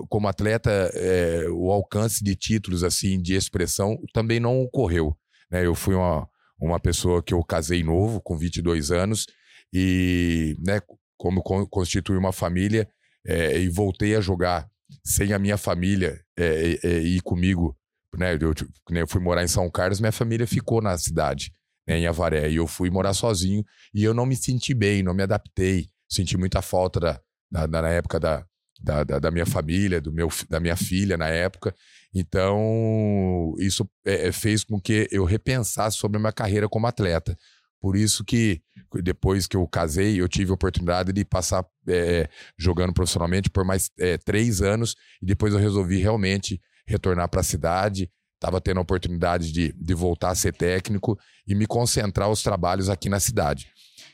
[0.09, 5.17] como atleta, é, o alcance de títulos, assim, de expressão, também não ocorreu.
[5.51, 5.67] Né?
[5.67, 6.29] Eu fui uma,
[6.61, 9.27] uma pessoa que eu casei novo, com 22 anos,
[9.73, 10.81] e né,
[11.17, 12.89] como constitui uma família,
[13.27, 14.69] é, e voltei a jogar
[15.05, 17.77] sem a minha família é, é, ir comigo
[18.17, 21.53] né, eu, tipo, eu fui morar em São Carlos, minha família ficou na cidade,
[21.87, 25.15] né, em Avaré, e eu fui morar sozinho, e eu não me senti bem, não
[25.15, 28.45] me adaptei, senti muita falta da, da na época da,
[28.83, 31.75] da, da, da, minha família, do meu, da minha filha na época.
[32.15, 37.37] Então, isso é, é, fez com que eu repensasse sobre a minha carreira como atleta.
[37.81, 38.61] Por isso que
[39.03, 43.91] depois que eu casei, eu tive a oportunidade de passar é, jogando profissionalmente por mais
[43.99, 48.83] é, três anos e depois eu resolvi realmente retornar para a cidade, estava tendo a
[48.83, 53.69] oportunidade de, de voltar a ser técnico e me concentrar os trabalhos aqui na cidade.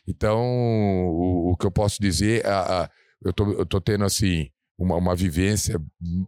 [0.06, 2.90] Então, o, o que eu posso dizer, a, a,
[3.22, 5.80] eu, tô, eu tô tendo assim uma, uma vivência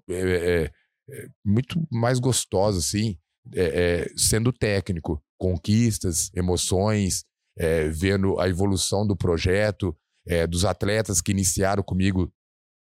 [0.09, 0.73] é, é,
[1.11, 3.17] é, muito mais gostosa, assim,
[3.55, 7.25] é, é, sendo técnico, conquistas, emoções,
[7.57, 9.97] é, vendo a evolução do projeto,
[10.49, 12.31] dos atletas que iniciaram comigo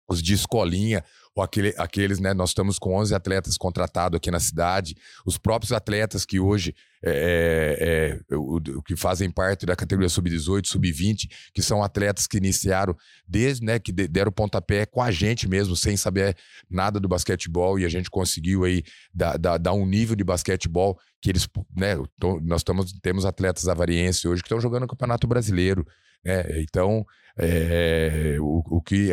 [0.08, 2.34] os de escolinha, ou aquele, aqueles, né?
[2.34, 8.18] Nós estamos com 11 atletas contratados aqui na cidade, os próprios atletas que hoje é,
[8.28, 12.96] é, é o, que fazem parte da categoria sub-18, sub-20, que são atletas que iniciaram
[13.26, 16.36] desde, né, que deram pontapé com a gente mesmo, sem saber
[16.68, 18.82] nada do basquetebol, e a gente conseguiu aí
[19.14, 21.94] dar, dar, dar um nível de basquetebol que eles, né,
[22.42, 22.64] nós
[23.00, 25.86] temos atletas avarienses hoje que estão jogando no Campeonato Brasileiro,
[26.24, 26.60] né?
[26.60, 27.04] Então,
[27.38, 29.10] é, o, o, que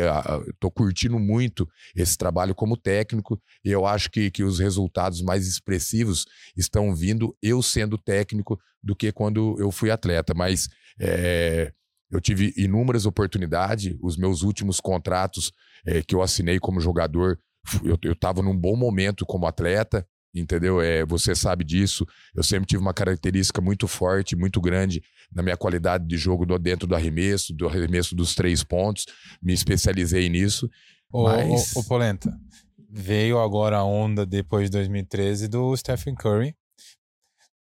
[0.48, 5.46] estou curtindo muito esse trabalho como técnico e eu acho que, que os resultados mais
[5.46, 10.34] expressivos estão vindo eu sendo técnico do que quando eu fui atleta.
[10.34, 11.72] Mas é,
[12.10, 15.52] eu tive inúmeras oportunidades, os meus últimos contratos
[15.84, 17.38] é, que eu assinei como jogador,
[18.02, 20.06] eu estava num bom momento como atleta,
[20.40, 20.80] entendeu?
[20.80, 22.06] É, você sabe disso.
[22.34, 26.58] Eu sempre tive uma característica muito forte, muito grande na minha qualidade de jogo do,
[26.58, 29.06] dentro do arremesso, do arremesso dos três pontos.
[29.42, 30.70] Me especializei nisso.
[31.12, 31.74] Ô, mas...
[31.76, 32.36] ô, ô Polenta,
[32.88, 36.54] veio agora a onda depois de 2013 do Stephen Curry,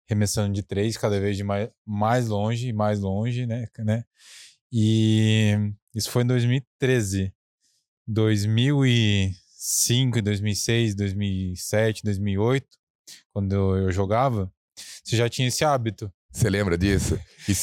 [0.08, 4.04] remessando de três, cada vez de mais, mais longe e mais longe, né, né?
[4.72, 5.56] E
[5.94, 7.32] isso foi em 2013.
[9.60, 12.66] 2005, 2006, 2007, 2008,
[13.30, 14.50] quando eu jogava,
[15.04, 16.10] você já tinha esse hábito.
[16.32, 17.18] Você lembra disso?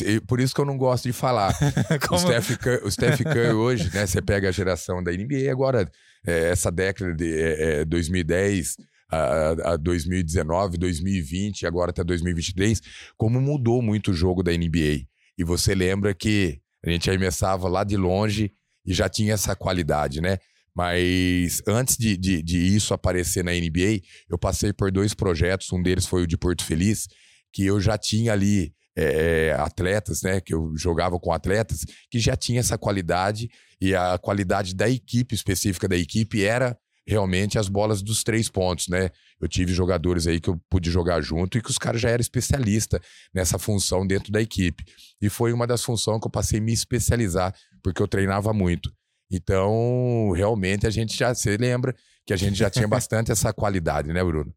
[0.05, 1.57] E, por isso que eu não gosto de falar.
[2.11, 4.05] o, Steph Curry, o Steph Curry hoje, né?
[4.05, 5.89] Você pega a geração da NBA, agora,
[6.25, 8.75] é, essa década de é, 2010
[9.09, 12.81] a, a 2019, 2020, agora até 2023,
[13.17, 15.07] como mudou muito o jogo da NBA.
[15.37, 18.51] E você lembra que a gente arremessava lá de longe
[18.85, 20.37] e já tinha essa qualidade, né?
[20.77, 25.73] Mas antes de, de, de, isso aparecer na NBA, eu passei por dois projetos.
[25.73, 27.07] Um deles foi o de Porto Feliz,
[27.51, 30.39] que eu já tinha ali é, atletas, né?
[30.39, 33.49] Que eu jogava com atletas que já tinha essa qualidade
[33.81, 38.87] e a qualidade da equipe específica da equipe era realmente as bolas dos três pontos,
[38.87, 39.09] né?
[39.41, 42.21] Eu tive jogadores aí que eu pude jogar junto e que os caras já eram
[42.21, 42.99] especialistas
[43.33, 44.83] nessa função dentro da equipe.
[45.19, 48.91] E foi uma das funções que eu passei a me especializar, porque eu treinava muito.
[49.29, 54.11] Então, realmente, a gente já se lembra que a gente já tinha bastante essa qualidade,
[54.13, 54.53] né, Bruno?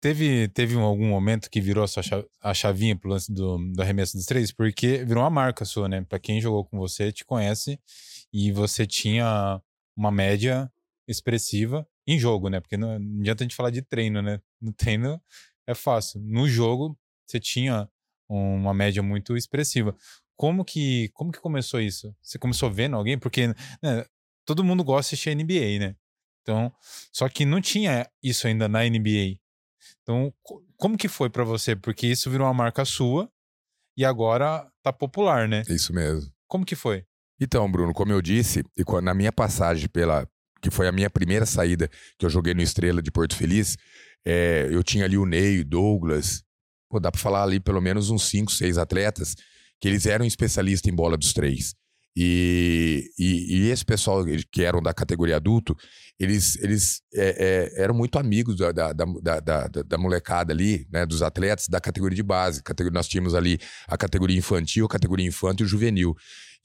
[0.00, 1.84] Teve, teve algum momento que virou
[2.42, 4.52] a, chavinha pro lance do, do arremesso dos três?
[4.52, 6.02] Porque virou uma marca sua, né?
[6.02, 7.80] Pra quem jogou com você, te conhece,
[8.32, 9.60] e você tinha
[9.96, 10.70] uma média
[11.08, 12.60] expressiva em jogo, né?
[12.60, 14.40] Porque não, não adianta a gente falar de treino, né?
[14.60, 15.20] No treino
[15.66, 16.20] é fácil.
[16.20, 17.88] No jogo, você tinha
[18.28, 19.96] uma média muito expressiva.
[20.36, 22.14] Como que, como que começou isso?
[22.20, 23.18] Você começou vendo alguém?
[23.18, 23.48] Porque
[23.82, 24.04] né,
[24.44, 25.96] todo mundo gosta de assistir NBA, né?
[26.42, 26.72] Então,
[27.12, 29.38] só que não tinha isso ainda na NBA.
[30.02, 30.32] Então,
[30.76, 31.74] como que foi para você?
[31.74, 33.30] Porque isso virou uma marca sua
[33.96, 35.62] e agora tá popular, né?
[35.68, 36.30] Isso mesmo.
[36.46, 37.06] Como que foi?
[37.40, 40.28] Então, Bruno, como eu disse, e na minha passagem pela,
[40.60, 43.76] que foi a minha primeira saída que eu joguei no Estrela de Porto Feliz,
[44.24, 46.42] é, eu tinha ali o Ney, Douglas,
[46.88, 49.34] pô, dá para falar ali pelo menos uns 5, 6 atletas
[49.84, 51.74] que eles eram especialistas em bola dos três.
[52.16, 55.76] E, e, e, esse pessoal que eram da categoria adulto,
[56.18, 61.04] eles, eles é, é, eram muito amigos da, da, da, da, da molecada ali, né,
[61.04, 62.62] dos atletas da categoria de base.
[62.62, 66.14] Categoria, nós tínhamos ali a categoria infantil, a categoria infantil e juvenil.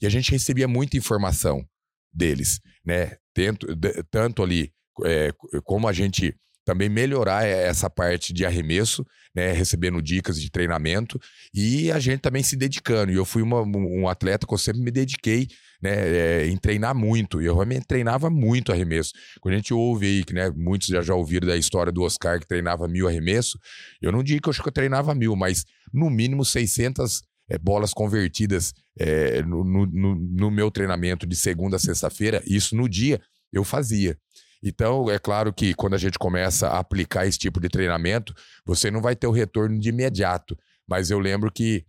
[0.00, 1.62] E a gente recebia muita informação
[2.10, 3.18] deles, né?
[3.34, 3.66] Tanto,
[4.10, 4.72] tanto ali
[5.04, 5.30] é,
[5.62, 11.18] como a gente também melhorar essa parte de arremesso, né, recebendo dicas de treinamento
[11.54, 13.12] e a gente também se dedicando.
[13.12, 15.48] E eu fui uma, um atleta que eu sempre me dediquei
[15.82, 17.40] né, é, em treinar muito.
[17.40, 19.12] E eu realmente treinava muito arremesso.
[19.40, 22.38] Quando a gente ouve aí, que né, muitos já, já ouviram da história do Oscar
[22.38, 23.58] que treinava mil arremesso,
[24.00, 27.58] eu não digo que eu acho que eu treinava mil, mas no mínimo 600 é,
[27.58, 33.20] bolas convertidas é, no, no, no meu treinamento de segunda a sexta-feira, isso no dia
[33.52, 34.16] eu fazia.
[34.62, 38.90] Então, é claro que quando a gente começa a aplicar esse tipo de treinamento, você
[38.90, 40.56] não vai ter o retorno de imediato.
[40.86, 41.84] Mas eu lembro que,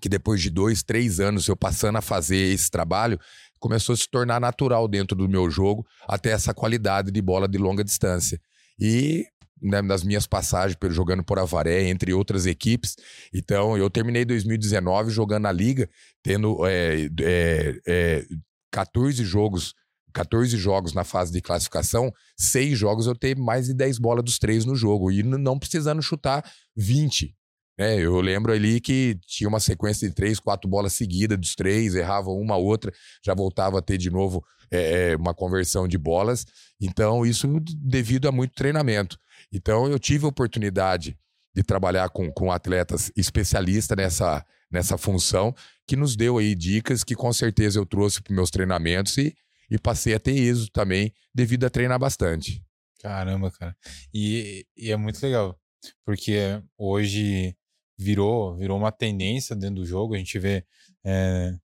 [0.00, 3.18] que depois de dois, três anos eu passando a fazer esse trabalho,
[3.58, 7.58] começou a se tornar natural dentro do meu jogo, até essa qualidade de bola de
[7.58, 8.40] longa distância.
[8.78, 9.26] E
[9.60, 12.94] né, nas minhas passagens jogando por Avaré, entre outras equipes.
[13.32, 15.88] Então, eu terminei 2019 jogando na Liga,
[16.22, 18.26] tendo é, é, é,
[18.70, 19.74] 14 jogos
[20.16, 24.38] 14 jogos na fase de classificação, seis jogos eu tenho mais de 10 bolas dos
[24.38, 26.42] três no jogo, e não precisando chutar
[26.74, 27.34] 20.
[27.78, 31.94] É, eu lembro ali que tinha uma sequência de três, quatro bolas seguidas dos três,
[31.94, 32.90] errava uma outra,
[33.22, 36.46] já voltava a ter de novo é, uma conversão de bolas.
[36.80, 39.18] Então, isso devido a muito treinamento.
[39.52, 41.14] Então, eu tive a oportunidade
[41.54, 45.54] de trabalhar com, com atletas especialistas nessa, nessa função,
[45.86, 49.34] que nos deu aí dicas que com certeza eu trouxe para meus treinamentos e,
[49.70, 52.64] e passei a ter êxito também devido a treinar bastante.
[53.00, 53.76] Caramba, cara.
[54.12, 55.58] E, e é muito legal,
[56.04, 57.56] porque hoje
[57.98, 60.14] virou, virou uma tendência dentro do jogo.
[60.14, 60.64] A gente vê
[61.04, 61.54] é,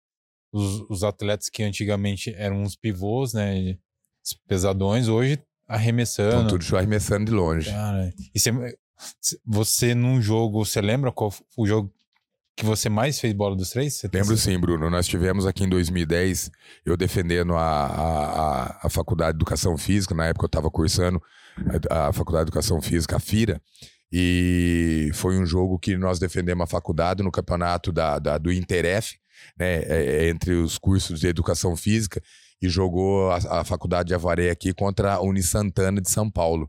[0.53, 3.79] os, os, atletas que antigamente eram uns pivôs, né?
[4.47, 6.45] Pesadões, hoje arremessando.
[6.45, 7.71] Estão tudo arremessando de longe.
[7.71, 8.51] Cara, e você,
[9.45, 11.93] você num jogo, você lembra qual o jogo
[12.57, 13.95] que você mais fez bola dos três?
[13.95, 14.91] Você Lembro sim, Bruno.
[14.91, 16.51] Nós tivemos aqui em 2010,
[16.85, 21.23] eu defendendo a, a, a Faculdade de Educação Física, na época eu estava cursando
[21.91, 23.61] a, a Faculdade de Educação Física, a FIRA,
[24.13, 29.15] e foi um jogo que nós defendemos a faculdade no campeonato da, da do Interef,
[29.59, 32.23] né, é, é, entre os cursos de Educação Física,
[32.61, 36.69] e jogou a, a Faculdade de Avaré aqui contra a Uni Santana de São Paulo.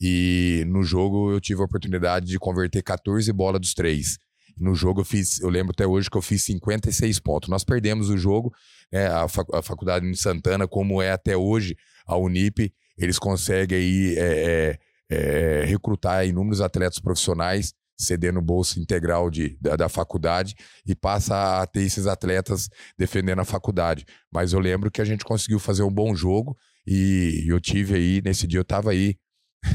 [0.00, 4.18] E no jogo eu tive a oportunidade de converter 14 bolas dos três.
[4.60, 7.48] No jogo eu fiz, eu lembro até hoje que eu fiz 56 pontos.
[7.48, 8.52] Nós perdemos o jogo,
[8.92, 13.78] né, a, fac, a faculdade de Santana, como é até hoje a Unip, eles conseguem
[13.78, 14.78] aí é,
[15.10, 20.54] é, é, recrutar inúmeros atletas profissionais cedendo bolsa integral de, da, da, faculdade
[20.86, 24.06] e passa a ter esses atletas defendendo a faculdade.
[24.32, 26.56] Mas eu lembro que a gente conseguiu fazer um bom jogo
[26.86, 29.16] e eu tive aí, nesse dia eu estava aí.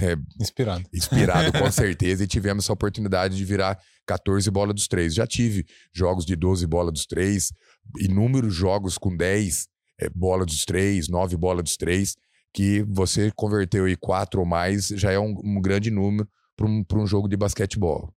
[0.01, 0.83] É, inspirado.
[0.93, 5.13] Inspirado, com certeza, e tivemos essa oportunidade de virar 14 bola dos três.
[5.13, 7.51] Já tive jogos de 12 bola dos três,
[7.99, 9.67] inúmeros jogos com 10
[9.99, 12.15] é, bola dos três, 9 bola dos três,
[12.53, 16.83] que você converteu aí quatro ou mais, já é um, um grande número para um,
[16.93, 18.13] um jogo de basquetebol.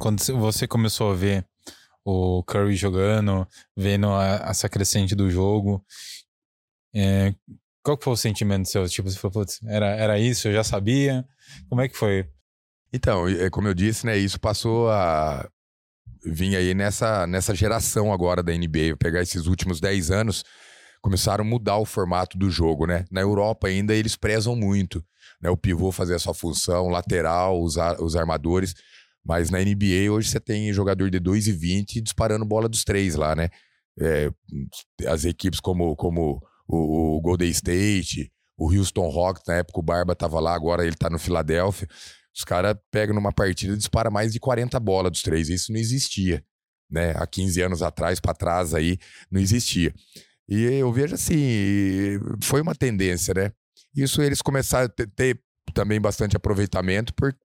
[0.00, 1.46] Quando você começou a ver
[2.04, 3.46] o Curry jogando,
[3.76, 5.84] vendo a, essa crescente do jogo,
[6.94, 7.34] é,
[7.82, 8.86] qual que foi o sentimento seu?
[8.88, 11.24] Tipo, você falou, putz, era, era isso, eu já sabia.
[11.68, 12.28] Como é que foi?
[12.92, 15.48] Então, é, como eu disse, né, isso passou a
[16.24, 18.96] vir aí nessa, nessa geração agora da NBA.
[18.98, 20.44] Pegar esses últimos 10 anos,
[21.00, 23.04] começaram a mudar o formato do jogo, né?
[23.10, 25.04] Na Europa ainda eles prezam muito,
[25.40, 25.50] né?
[25.50, 28.74] O pivô fazer a sua função, lateral, os, os armadores.
[29.24, 33.48] Mas na NBA hoje você tem jogador de 2,20 disparando bola dos três lá, né?
[34.00, 34.30] É,
[35.06, 40.14] as equipes como, como o, o, Golden State, o Houston Rockets, na época o Barba
[40.14, 41.88] tava lá, agora ele tá no Philadelphia.
[42.34, 45.48] Os caras pegam numa partida e disparam mais de 40 bolas dos três.
[45.48, 46.44] Isso não existia,
[46.90, 47.12] né?
[47.16, 48.98] Há 15 anos atrás, para trás aí,
[49.30, 49.92] não existia.
[50.48, 53.52] E eu vejo assim, foi uma tendência, né?
[53.94, 55.40] Isso eles começaram a ter, ter
[55.74, 57.38] também bastante aproveitamento, porque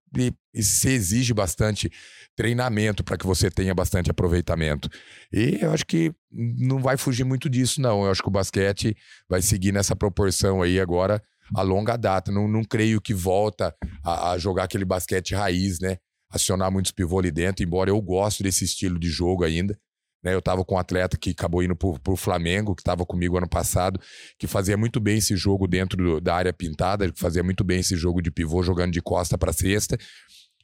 [0.55, 1.91] se exige bastante
[2.35, 4.89] treinamento para que você tenha bastante aproveitamento.
[5.31, 8.03] E eu acho que não vai fugir muito disso, não.
[8.05, 8.95] Eu acho que o basquete
[9.29, 11.21] vai seguir nessa proporção aí agora
[11.55, 12.31] a longa data.
[12.31, 15.97] Não, não creio que volta a, a jogar aquele basquete raiz, né?
[16.29, 19.77] Acionar muitos pivôs ali dentro, embora eu goste desse estilo de jogo ainda.
[20.23, 23.37] Né, eu estava com um atleta que acabou indo para o Flamengo, que estava comigo
[23.37, 23.99] ano passado,
[24.39, 27.81] que fazia muito bem esse jogo dentro do, da área pintada, que fazia muito bem
[27.81, 29.97] esse jogo de pivô, jogando de costa para cesta.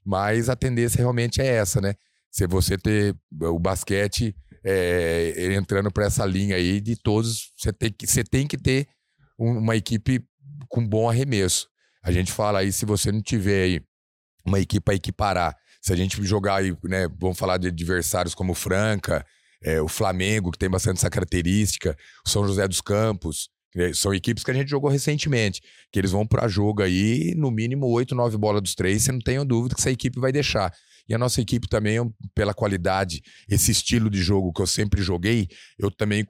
[0.06, 1.94] Mas a tendência realmente é essa, né?
[2.32, 7.92] Se você ter o basquete é, entrando para essa linha aí de todos, você tem
[7.92, 8.88] que, você tem que ter
[9.38, 10.24] uma equipe
[10.68, 11.68] com bom arremesso.
[12.04, 13.82] A gente fala aí, se você não tiver aí
[14.46, 18.54] uma equipe para equiparar, se a gente jogar aí, né, vamos falar de adversários como
[18.54, 19.26] Franca,
[19.64, 21.96] é, o Flamengo, que tem bastante essa característica,
[22.26, 23.50] o São José dos Campos.
[23.94, 25.62] São equipes que a gente jogou recentemente,
[25.92, 29.20] que eles vão para jogo aí, no mínimo 8, 9 bolas dos três, você não
[29.20, 30.74] tenha dúvida que essa equipe vai deixar.
[31.10, 31.98] E a nossa equipe também,
[32.36, 35.48] pela qualidade, esse estilo de jogo que eu sempre joguei,
[35.80, 36.24] eu também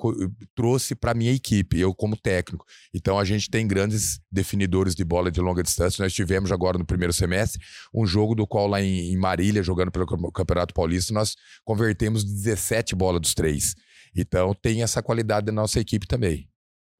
[0.55, 2.65] trouxe para minha equipe, eu como técnico.
[2.93, 6.01] Então a gente tem grandes definidores de bola de longa distância.
[6.01, 7.61] Nós tivemos agora no primeiro semestre
[7.93, 11.35] um jogo do qual lá em, Marília, jogando pelo Campeonato Paulista, nós
[11.65, 13.75] convertemos 17 bolas dos três.
[14.15, 16.47] Então tem essa qualidade da nossa equipe também.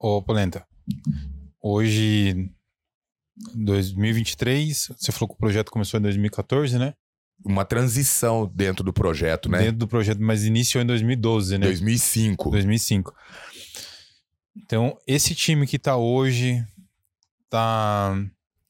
[0.00, 0.66] Ô, Polenta,
[1.62, 2.50] hoje
[3.54, 6.94] 2023, você falou que o projeto começou em 2014, né?
[7.44, 9.58] uma transição dentro do projeto, né?
[9.58, 11.66] Dentro do projeto, mas iniciou em 2012, né?
[11.66, 12.50] 2005.
[12.50, 13.14] 2005.
[14.56, 16.64] Então, esse time que tá hoje
[17.48, 18.14] tá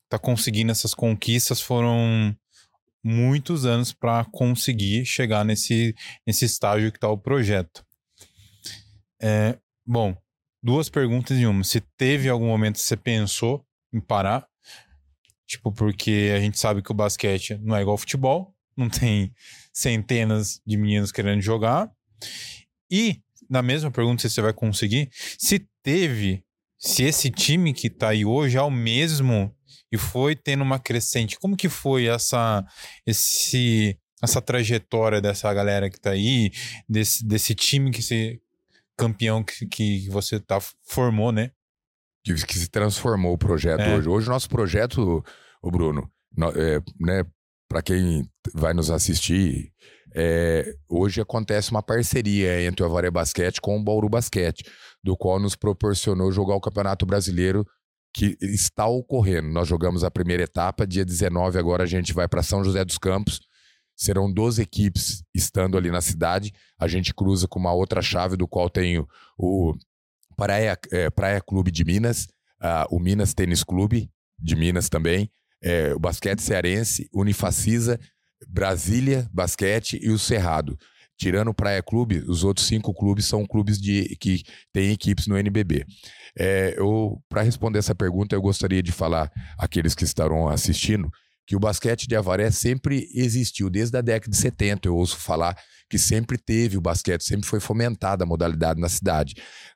[0.08, 2.36] tá conseguindo essas conquistas foram
[3.02, 5.94] muitos anos para conseguir chegar nesse
[6.26, 7.84] nesse estágio que tá o projeto.
[9.22, 10.16] É, bom,
[10.62, 11.64] duas perguntas em uma.
[11.64, 14.46] Se teve algum momento que você pensou em parar?
[15.46, 19.32] Tipo, porque a gente sabe que o basquete não é igual ao futebol não tem
[19.72, 21.90] centenas de meninos querendo jogar.
[22.90, 26.42] E, na mesma pergunta, se você vai conseguir, se teve,
[26.78, 29.54] se esse time que tá aí hoje é o mesmo
[29.92, 32.64] e foi tendo uma crescente, como que foi essa,
[33.06, 36.50] esse, essa trajetória dessa galera que tá aí,
[36.88, 38.40] desse, desse time que se
[39.00, 41.50] campeão que, que você tá, formou, né?
[42.24, 43.96] Que, que se transformou o projeto é.
[43.96, 44.08] hoje.
[44.08, 45.24] Hoje o nosso projeto,
[45.62, 47.24] o Bruno, no, é, né,
[47.68, 49.72] para quem vai nos assistir,
[50.14, 54.64] é, hoje acontece uma parceria entre o Avaré Basquete com o Bauru Basquete,
[55.02, 57.64] do qual nos proporcionou jogar o Campeonato Brasileiro
[58.12, 59.48] que está ocorrendo.
[59.50, 62.98] Nós jogamos a primeira etapa, dia 19, agora a gente vai para São José dos
[62.98, 63.40] Campos.
[64.00, 66.54] Serão 12 equipes estando ali na cidade.
[66.78, 69.04] A gente cruza com uma outra chave, do qual tem
[69.36, 69.74] o,
[70.34, 72.24] Praia, é, Praia Clube de Minas,
[72.62, 75.30] uh, o Minas Tênis Clube de Minas também,
[75.62, 78.00] é, o basquete cearense, Unifacisa,
[78.48, 80.78] Brasília Basquete e o Cerrado.
[81.18, 84.42] Tirando o Praia Clube, os outros cinco clubes são clubes de, que
[84.72, 85.84] têm equipes no NBB.
[86.38, 86.74] É,
[87.28, 91.10] Para responder essa pergunta, eu gostaria de falar àqueles que estarão assistindo
[91.50, 94.86] que o basquete de Avaré sempre existiu, desde a década de 70.
[94.86, 99.34] Eu ouço falar que sempre teve o basquete, sempre foi fomentada a modalidade na cidade.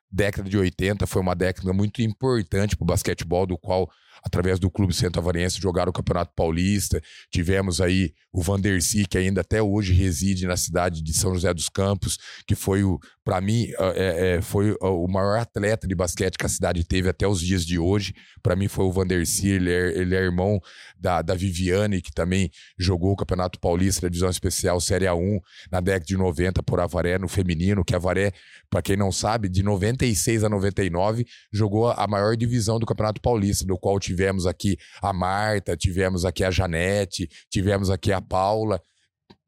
[0.09, 3.91] Década de 80 foi uma década muito importante para o basquetebol, do qual
[4.25, 6.99] através do Clube Centro Avariense, jogaram o Campeonato Paulista.
[7.31, 11.69] Tivemos aí o Vanderci, que ainda até hoje reside na cidade de São José dos
[11.69, 12.17] Campos,
[12.47, 16.49] que foi o, para mim, é, é, foi o maior atleta de basquete que a
[16.49, 18.15] cidade teve até os dias de hoje.
[18.41, 20.59] Para mim foi o Vanderci, ele é, ele é irmão
[20.99, 25.39] da, da Viviane, que também jogou o Campeonato Paulista da Divisão Especial Série A1
[25.71, 28.31] na década de 90 por Avaré, no feminino, que Avaré,
[28.69, 33.65] para quem não sabe, de 96 a 99, jogou a maior divisão do Campeonato Paulista,
[33.65, 38.81] do qual tivemos aqui a Marta, tivemos aqui a Janete, tivemos aqui a Paula,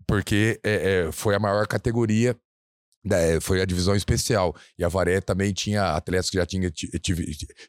[0.05, 2.35] porque é, é, foi a maior categoria
[3.09, 4.53] é, foi a divisão especial.
[4.77, 6.69] E a Varé também tinha atletas que já tinha,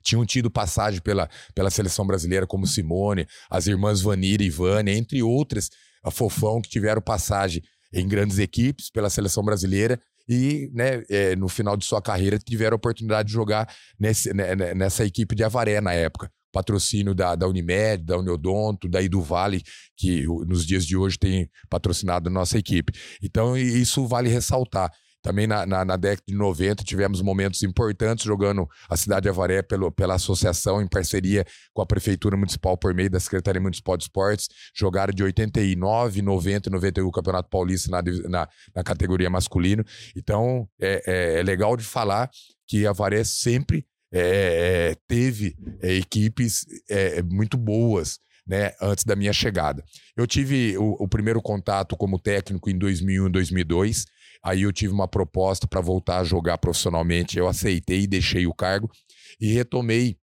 [0.02, 5.22] tinham tido passagem pela, pela seleção brasileira, como Simone, as irmãs Vanira e Vânia, entre
[5.22, 5.70] outras,
[6.02, 11.48] a Fofão, que tiveram passagem em grandes equipes pela seleção brasileira e né, é, no
[11.48, 13.66] final de sua carreira tiveram a oportunidade de jogar
[13.98, 16.30] nesse, né, né nessa equipe de Avaré na época.
[16.58, 19.62] Patrocínio da, da Unimed, da Uniodonto, da do Vale,
[19.96, 22.92] que nos dias de hoje tem patrocinado a nossa equipe.
[23.22, 24.90] Então, isso vale ressaltar.
[25.22, 29.62] Também na, na, na, década de 90 tivemos momentos importantes jogando a cidade de Avaré
[29.62, 34.04] pelo, pela associação, em parceria com a Prefeitura Municipal por meio da Secretaria Municipal de
[34.04, 34.48] Esportes.
[34.74, 39.84] Jogaram de 89, 90 e 91 o Campeonato Paulista na, na, na categoria masculino.
[40.16, 42.30] Então é, é, é, legal de falar
[42.66, 48.18] que Avaré sempre é, é teve é, equipes é, muito boas.
[48.50, 49.84] Né, antes da minha chegada.
[50.16, 54.06] Eu tive o, o primeiro contato como técnico em 2001 e 2002.
[54.42, 57.38] Aí eu tive uma proposta para voltar a jogar profissionalmente.
[57.38, 58.90] Eu aceitei e deixei o cargo
[59.38, 60.16] e retomei.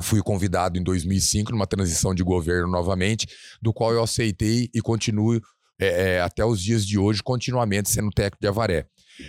[0.00, 3.26] Fui convidado em 2005 numa transição de governo novamente,
[3.60, 5.40] do qual eu aceitei e continuo
[5.80, 8.86] é, é, até os dias de hoje, continuamente sendo técnico de Avaré.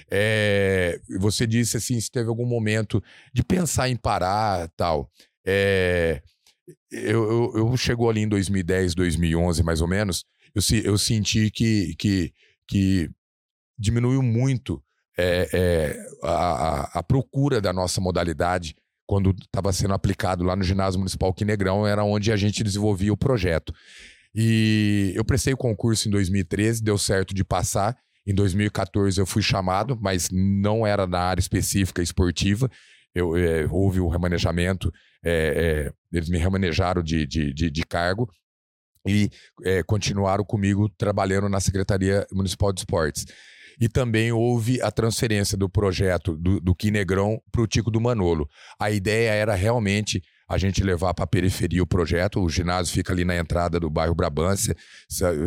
[0.10, 5.10] É, você disse assim, se teve algum momento de pensar em parar tal.
[5.46, 6.22] É,
[6.92, 11.96] eu, eu, eu chegou ali em 2010, 2011, mais ou menos, eu, eu senti que,
[11.96, 12.34] que,
[12.68, 13.10] que
[13.78, 14.82] diminuiu muito
[15.18, 18.76] é, é, a, a, procura da nossa modalidade
[19.06, 23.18] quando estava sendo aplicado lá no ginásio municipal Quinegrão, era onde a gente desenvolvia o
[23.18, 23.74] projeto.
[24.36, 27.98] E eu prestei o concurso em 2013, deu certo de passar.
[28.28, 32.70] Em 2014 eu fui chamado, mas não era na área específica esportiva.
[33.16, 34.92] Eu, é, houve o remanejamento,
[35.24, 38.30] é, é, eles me remanejaram de, de, de, de cargo
[39.08, 39.30] e
[39.64, 43.26] é, continuaram comigo trabalhando na Secretaria Municipal de Esportes.
[43.80, 46.76] E também houve a transferência do projeto do, do
[47.50, 48.50] para o Tico do Manolo.
[48.78, 52.42] A ideia era realmente a gente levar para a periferia o projeto.
[52.42, 54.76] O ginásio fica ali na entrada do bairro Brabância,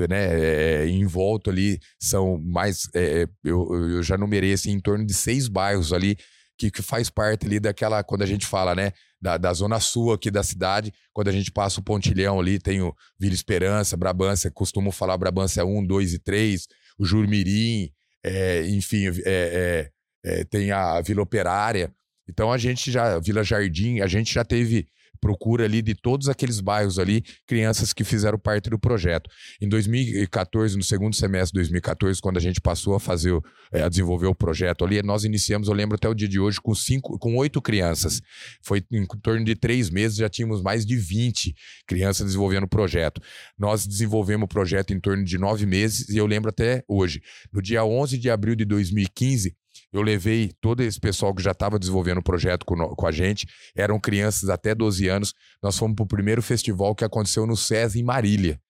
[0.09, 0.83] né?
[0.83, 2.89] É, em volta ali são mais.
[2.95, 6.17] É, eu, eu já numerei assim, em torno de seis bairros ali.
[6.59, 10.13] Que, que faz parte ali daquela, quando a gente fala, né, da, da zona sul
[10.13, 14.51] aqui da cidade, quando a gente passa o Pontilhão ali, tem o Vila Esperança, Brabância,
[14.51, 16.67] costumo falar Brabância 1, 2 e 3,
[16.99, 17.91] o Jurmirim,
[18.23, 19.91] é, enfim, é, é,
[20.25, 21.91] é, tem a Vila Operária.
[22.31, 24.89] Então a gente já, Vila Jardim, a gente já teve
[25.21, 29.29] procura ali de todos aqueles bairros ali, crianças que fizeram parte do projeto.
[29.61, 33.39] Em 2014, no segundo semestre de 2014, quando a gente passou a fazer,
[33.73, 36.59] é, a desenvolver o projeto ali, nós iniciamos, eu lembro até o dia de hoje,
[36.61, 38.21] com cinco, com oito crianças.
[38.63, 41.55] Foi em torno de três meses, já tínhamos mais de 20
[41.87, 43.21] crianças desenvolvendo o projeto.
[43.59, 47.21] Nós desenvolvemos o projeto em torno de nove meses, e eu lembro até hoje.
[47.53, 49.55] No dia 11 de abril de 2015,
[49.93, 53.47] eu levei todo esse pessoal que já estava desenvolvendo o projeto com, com, a gente,
[53.75, 55.35] eram crianças até 12 anos.
[55.63, 58.61] Nós fomos para o primeiro festival que aconteceu no SES em Marília.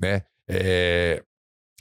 [0.00, 0.22] Né?
[0.48, 1.22] É,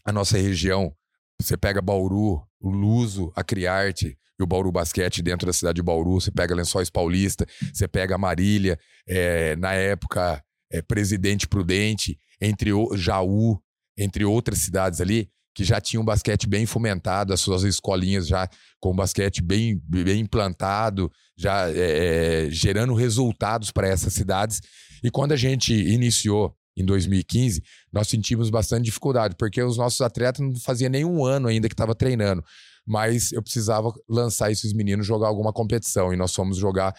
[0.03, 0.95] a nossa região,
[1.39, 5.83] você pega Bauru, o Luso, a Criarte e o Bauru Basquete dentro da cidade de
[5.83, 12.73] Bauru, você pega Lençóis Paulista, você pega Marília, é, na época é, Presidente Prudente, entre
[12.73, 13.61] o Jaú,
[13.95, 18.47] entre outras cidades ali que já tinham basquete bem fomentado, as suas escolinhas já
[18.79, 24.61] com basquete bem, bem implantado, já é, gerando resultados para essas cidades.
[25.03, 30.39] E quando a gente iniciou em 2015, nós sentimos bastante dificuldade, porque os nossos atletas
[30.39, 32.43] não faziam nem um ano ainda que estava treinando.
[32.87, 36.13] Mas eu precisava lançar esses meninos jogar alguma competição.
[36.13, 36.95] E nós fomos jogar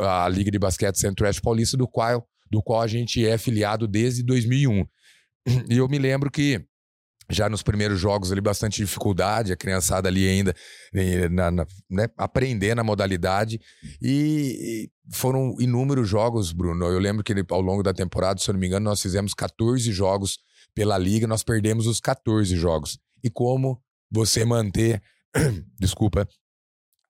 [0.00, 4.22] a Liga de Basquete Centro-Oeste Paulista, do qual, do qual a gente é afiliado desde
[4.22, 4.86] 2001.
[5.68, 6.64] E eu me lembro que
[7.28, 10.54] já nos primeiros jogos ali bastante dificuldade, a criançada ali ainda
[11.30, 13.60] na, na, né, aprendendo a modalidade
[14.00, 16.86] e, e, foram inúmeros jogos, Bruno.
[16.86, 19.90] Eu lembro que ao longo da temporada, se eu não me engano, nós fizemos 14
[19.92, 20.38] jogos
[20.74, 22.98] pela liga, nós perdemos os 14 jogos.
[23.22, 25.02] E como você manter,
[25.78, 26.28] desculpa,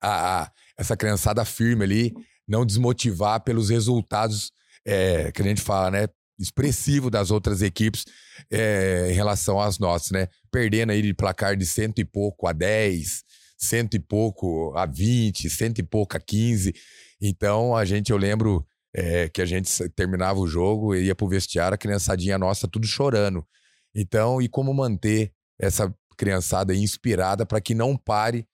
[0.01, 2.13] a, a, essa criançada firme ali,
[2.47, 4.51] não desmotivar pelos resultados
[4.85, 6.07] é, que a gente fala, né?
[6.39, 8.05] Expressivo das outras equipes
[8.51, 10.27] é, em relação às nossas, né?
[10.51, 13.23] Perdendo aí de placar de cento e pouco a 10,
[13.57, 16.73] cento e pouco a 20, cento e pouco a 15.
[17.21, 21.75] Então, a gente, eu lembro é, que a gente terminava o jogo ia pro vestiário,
[21.75, 23.45] a criançadinha nossa tudo chorando.
[23.93, 28.47] Então, e como manter essa criançada inspirada para que não pare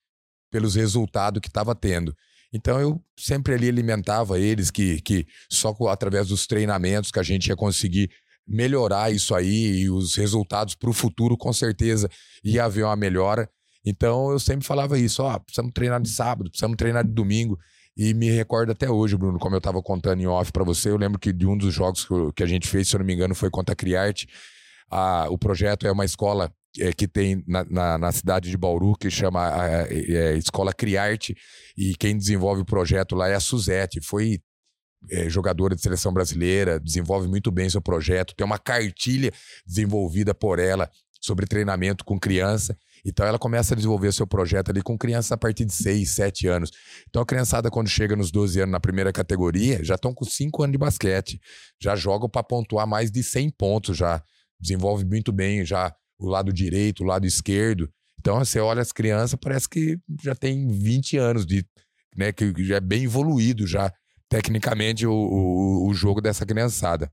[0.51, 2.15] pelos resultados que estava tendo.
[2.53, 7.47] Então eu sempre ali alimentava eles que, que só através dos treinamentos que a gente
[7.47, 8.11] ia conseguir
[8.47, 12.09] melhorar isso aí e os resultados para o futuro com certeza
[12.43, 13.49] ia haver uma melhora.
[13.85, 17.57] Então eu sempre falava isso, ó, precisamos treinar de sábado, precisamos treinar de domingo.
[17.95, 20.97] E me recordo até hoje, Bruno, como eu estava contando em off para você, eu
[20.97, 23.35] lembro que de um dos jogos que a gente fez, se eu não me engano,
[23.35, 24.27] foi contra a Criarte.
[24.89, 28.95] A, o projeto é uma escola é, que tem na, na, na, cidade de Bauru,
[28.95, 29.47] que chama
[29.89, 31.35] é, Escola Criarte,
[31.77, 34.01] e quem desenvolve o projeto lá é a Suzette.
[34.01, 34.39] Foi
[35.09, 39.31] é, jogadora de seleção brasileira, desenvolve muito bem seu projeto, tem uma cartilha
[39.65, 40.89] desenvolvida por ela
[41.23, 42.77] sobre treinamento com criança.
[43.05, 46.47] Então ela começa a desenvolver seu projeto ali com crianças a partir de 6, 7
[46.47, 46.71] anos.
[47.09, 50.63] Então a criançada, quando chega nos 12 anos na primeira categoria, já estão com 5
[50.63, 51.39] anos de basquete.
[51.81, 54.21] Já jogam para pontuar mais de 100 pontos já.
[54.59, 57.89] Desenvolve muito bem já o lado direito, o lado esquerdo.
[58.19, 61.65] Então você olha as crianças, parece que já tem 20 anos de,
[62.15, 63.91] né, que já é bem evoluído já
[64.33, 67.11] tecnicamente o, o, o jogo dessa criançada.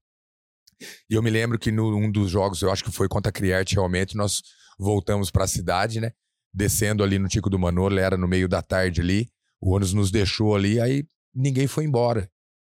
[1.11, 3.33] E eu me lembro que num um dos jogos, eu acho que foi contra a
[3.33, 4.41] Criarte realmente, nós
[4.79, 6.13] voltamos para a cidade, né?
[6.51, 9.29] Descendo ali no Tico do Manolo, era no meio da tarde ali.
[9.61, 11.05] O ônibus nos deixou ali, aí
[11.35, 12.27] ninguém foi embora,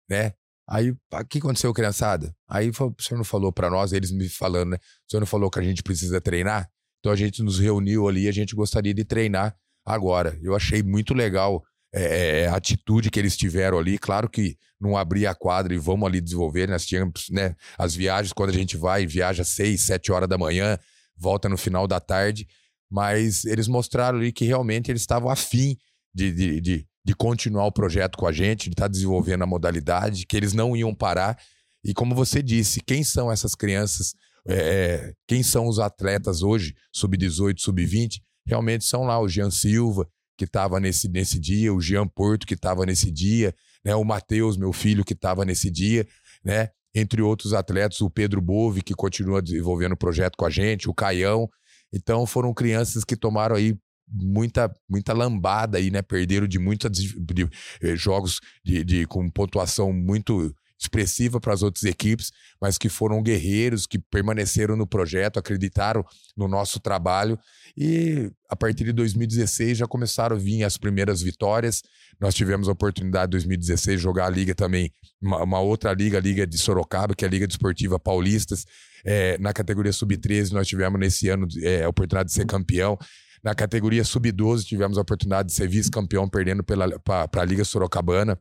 [0.09, 0.33] né?
[0.69, 2.33] Aí, o que aconteceu, criançada?
[2.49, 4.77] Aí o senhor não falou para nós, eles me falando, né?
[4.77, 6.71] O senhor não falou que a gente precisa treinar?
[7.01, 10.39] Então a gente nos reuniu ali, a gente gostaria de treinar agora.
[10.41, 11.65] Eu achei muito legal
[11.97, 13.97] é, é, é, atitude que eles tiveram ali.
[13.97, 16.69] Claro que não abrir a quadra e vamos ali desenvolver.
[16.69, 20.79] Nós tínhamos né, as viagens, quando a gente vai, viaja seis, sete horas da manhã,
[21.17, 22.47] volta no final da tarde.
[22.91, 25.75] Mas eles mostraram ali que realmente eles estavam afim
[26.15, 29.47] de, de, de, de continuar o projeto com a gente, de estar tá desenvolvendo a
[29.47, 31.39] modalidade, que eles não iam parar.
[31.83, 34.15] E como você disse, quem são essas crianças?
[34.47, 38.21] É, quem são os atletas hoje, sub-18, sub-20?
[38.47, 40.07] Realmente são lá o Jean Silva,
[40.37, 43.95] que estava nesse, nesse dia, o Jean Porto, que estava nesse dia, né?
[43.95, 46.07] o Matheus, meu filho, que estava nesse dia,
[46.45, 46.71] né?
[46.95, 50.95] entre outros atletas, o Pedro Bove, que continua desenvolvendo o projeto com a gente, o
[50.95, 51.49] Caião.
[51.93, 53.77] Então foram crianças que tomaram aí
[54.09, 56.01] muita muita lambada aí, né?
[56.01, 57.15] Perderam de muitos
[57.83, 63.23] eh, jogos de, de, com pontuação muito expressiva para as outras equipes, mas que foram
[63.23, 66.05] guerreiros, que permaneceram no projeto, acreditaram
[66.37, 67.39] no nosso trabalho
[67.77, 71.83] e a partir de 2016 já começaram a vir as primeiras vitórias.
[72.21, 76.19] Nós tivemos a oportunidade em 2016 de jogar a liga também, uma, uma, outra liga,
[76.19, 78.65] a Liga de Sorocaba, que é a Liga Desportiva Paulistas.
[79.05, 82.99] É, na categoria Sub-13 nós tivemos nesse ano é, a oportunidade de ser campeão.
[83.43, 88.39] Na categoria Sub-12 tivemos a oportunidade de ser vice-campeão, perdendo para a Liga Sorocabana.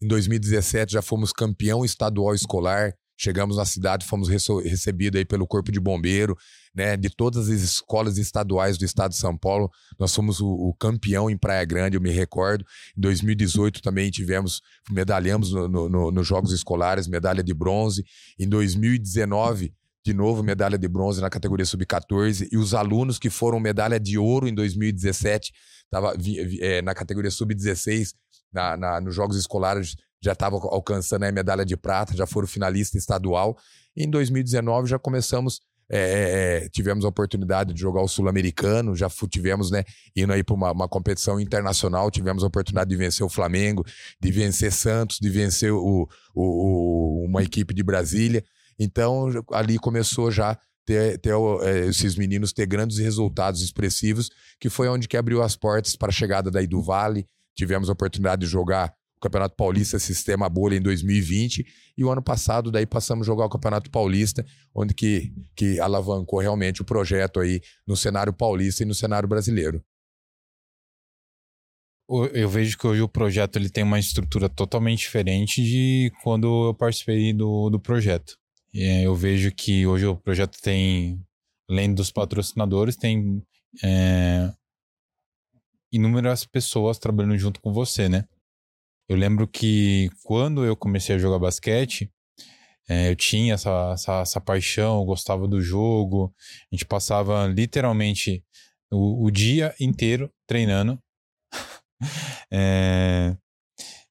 [0.00, 2.94] Em 2017 já fomos campeão estadual escolar.
[3.20, 6.36] Chegamos na cidade, fomos recebidos aí pelo Corpo de Bombeiro,
[6.72, 6.96] né?
[6.96, 9.68] De todas as escolas estaduais do estado de São Paulo,
[9.98, 12.64] nós fomos o, o campeão em Praia Grande, eu me recordo.
[12.96, 18.04] Em 2018 também tivemos, medalhamos nos no, no, Jogos Escolares, medalha de bronze.
[18.38, 19.74] Em 2019
[20.04, 24.16] de novo medalha de bronze na categoria sub-14 e os alunos que foram medalha de
[24.16, 25.52] ouro em 2017
[25.90, 26.14] tava
[26.60, 28.14] é, na categoria sub-16
[28.52, 32.98] na, na, nos Jogos Escolares já estavam alcançando a medalha de prata, já foram finalista
[32.98, 33.56] estadual.
[33.96, 38.94] E em 2019 já começamos, é, é, é, tivemos a oportunidade de jogar o Sul-Americano,
[38.94, 39.84] já tivemos, né,
[40.14, 43.84] indo aí para uma, uma, competição internacional, tivemos a oportunidade de vencer o Flamengo,
[44.20, 48.44] de vencer Santos, de vencer o, o, o uma equipe de Brasília.
[48.78, 54.30] Então ali começou já ter, ter é, esses meninos ter grandes resultados expressivos,
[54.60, 57.26] que foi onde que abriu as portas para a chegada daí do Vale,
[57.58, 62.22] tivemos a oportunidade de jogar o Campeonato Paulista Sistema Bolha em 2020 e o ano
[62.22, 67.40] passado daí passamos a jogar o Campeonato Paulista, onde que, que alavancou realmente o projeto
[67.40, 69.82] aí no cenário paulista e no cenário brasileiro.
[72.32, 76.74] Eu vejo que hoje o projeto ele tem uma estrutura totalmente diferente de quando eu
[76.74, 78.38] participei do, do projeto.
[78.72, 81.20] E eu vejo que hoje o projeto tem,
[81.68, 83.42] além dos patrocinadores, tem
[83.84, 84.50] é,
[85.92, 88.24] inúmeras pessoas trabalhando junto com você, né?
[89.08, 92.12] Eu lembro que quando eu comecei a jogar basquete,
[92.88, 96.34] é, eu tinha essa, essa, essa, paixão, gostava do jogo.
[96.70, 98.44] A gente passava literalmente
[98.90, 100.98] o, o dia inteiro treinando.
[102.52, 103.36] é,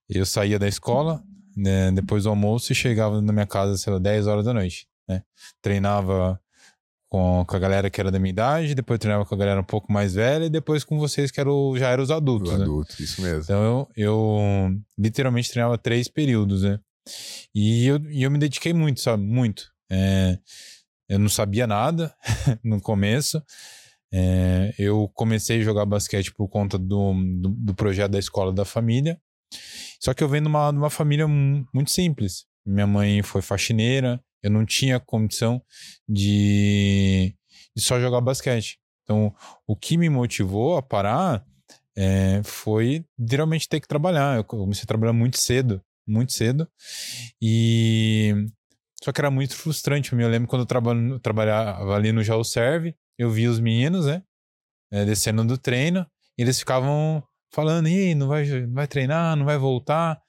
[0.10, 1.24] eu saía da escola,
[1.56, 4.88] né, depois do almoço e chegava na minha casa, sei lá, 10 horas da noite,
[5.08, 5.24] né?
[5.62, 6.40] Treinava
[7.10, 9.64] com, com a galera que era da minha idade, depois treinava com a galera um
[9.64, 12.64] pouco mais velha e depois com vocês que eram, já eram os adultos, Do né?
[12.64, 13.42] adulto, isso mesmo.
[13.44, 16.80] Então eu, eu literalmente treinava três períodos, né?
[17.56, 19.24] E eu, e eu me dediquei muito, sabe?
[19.24, 19.72] Muito.
[19.90, 20.38] É,
[21.08, 22.14] eu não sabia nada
[22.64, 23.42] no começo.
[24.14, 28.66] É, eu comecei a jogar basquete por conta do, do, do projeto da escola da
[28.66, 29.20] família.
[30.00, 32.46] Só que eu venho de uma, de uma família mu- muito simples.
[32.66, 35.62] Minha mãe foi faxineira, eu não tinha condição
[36.08, 37.36] de,
[37.76, 38.80] de só jogar basquete.
[39.04, 39.34] Então,
[39.66, 41.46] o que me motivou a parar
[41.96, 44.38] é, foi literalmente ter que trabalhar.
[44.38, 46.68] Eu comecei a trabalhar muito cedo, muito cedo.
[47.42, 48.34] E
[49.04, 50.12] só que era muito frustrante.
[50.14, 54.22] Eu lembro quando eu traba- trabalhava ali no Jaú Serve, eu via os meninos, né,
[54.92, 56.06] é, descendo do treino,
[56.38, 60.22] e eles ficavam falando: "E não vai, não vai treinar, não vai voltar?"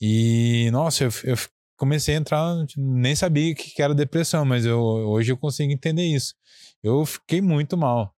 [0.00, 1.36] E nossa, eu, eu
[1.76, 6.34] comecei a entrar, nem sabia que era depressão, mas eu, hoje eu consigo entender isso.
[6.82, 8.14] Eu fiquei muito mal.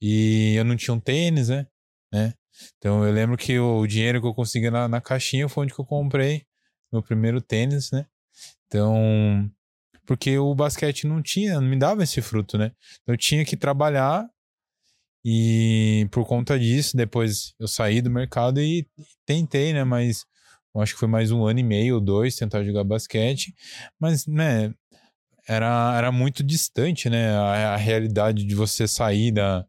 [0.00, 1.66] E eu não tinha um tênis, né?
[2.12, 2.34] né?
[2.78, 5.80] Então eu lembro que o dinheiro que eu consegui na, na caixinha foi onde que
[5.80, 6.44] eu comprei
[6.92, 8.06] meu primeiro tênis, né?
[8.66, 9.50] Então,
[10.06, 12.72] porque o basquete não tinha, não me dava esse fruto, né?
[13.02, 14.28] Então eu tinha que trabalhar
[15.24, 18.86] e por conta disso, depois eu saí do mercado e
[19.26, 19.82] tentei, né?
[19.82, 20.24] Mas
[20.74, 23.54] eu acho que foi mais um ano e meio ou dois tentar jogar basquete,
[23.98, 24.74] mas, né?
[25.46, 27.36] Era, era muito distante, né?
[27.36, 29.64] A, a realidade de você sair da,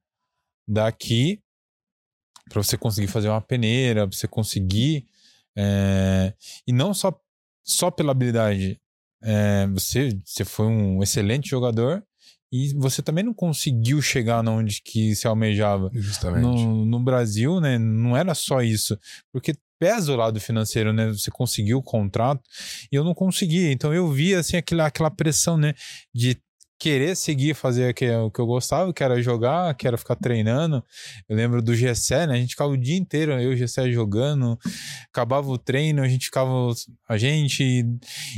[0.67, 1.41] daqui
[2.49, 5.05] para você conseguir fazer uma peneira, pra você conseguir.
[5.55, 6.33] é,
[6.67, 7.17] e não só,
[7.63, 8.79] só pela habilidade.
[9.21, 12.03] É, você, você foi um excelente jogador
[12.51, 15.89] e você também não conseguiu chegar onde que se almejava.
[15.93, 16.43] Justamente.
[16.43, 18.97] No, no Brasil, né, não era só isso,
[19.31, 21.07] porque pesa o lado financeiro, né?
[21.07, 22.41] Você conseguiu o contrato
[22.91, 23.71] e eu não conseguia.
[23.71, 25.73] Então eu via assim aquela, aquela pressão, né,
[26.13, 26.37] de
[26.77, 30.83] querer seguir fazer o que, eu gostava, que era jogar, que era ficar treinando.
[31.27, 32.33] Eu lembro do Gessé, né?
[32.33, 34.59] A gente ficava o dia inteiro, eu e o Gessé jogando,
[35.09, 36.51] acabava o treino, a gente ficava
[37.07, 37.85] a gente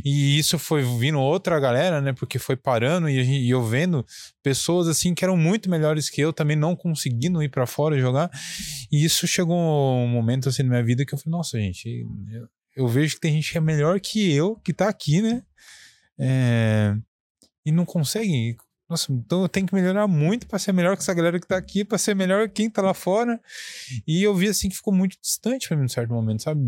[0.05, 2.13] e isso foi vindo outra galera, né?
[2.13, 4.05] Porque foi parando e, gente- e eu vendo
[4.43, 8.29] pessoas assim que eram muito melhores que eu também não conseguindo ir pra fora jogar.
[8.91, 12.47] E isso chegou um momento assim na minha vida que eu falei, nossa, gente, eu,
[12.75, 15.41] eu vejo que tem gente que é melhor que eu, que tá aqui, né?
[16.19, 16.95] É,
[17.67, 18.55] e não consegue.
[18.89, 21.57] Nossa, então eu tenho que melhorar muito pra ser melhor que essa galera que tá
[21.57, 23.37] aqui, pra ser melhor que quem tá lá fora.
[24.07, 26.61] E eu vi assim que ficou muito distante pra mim num certo momento, sabe?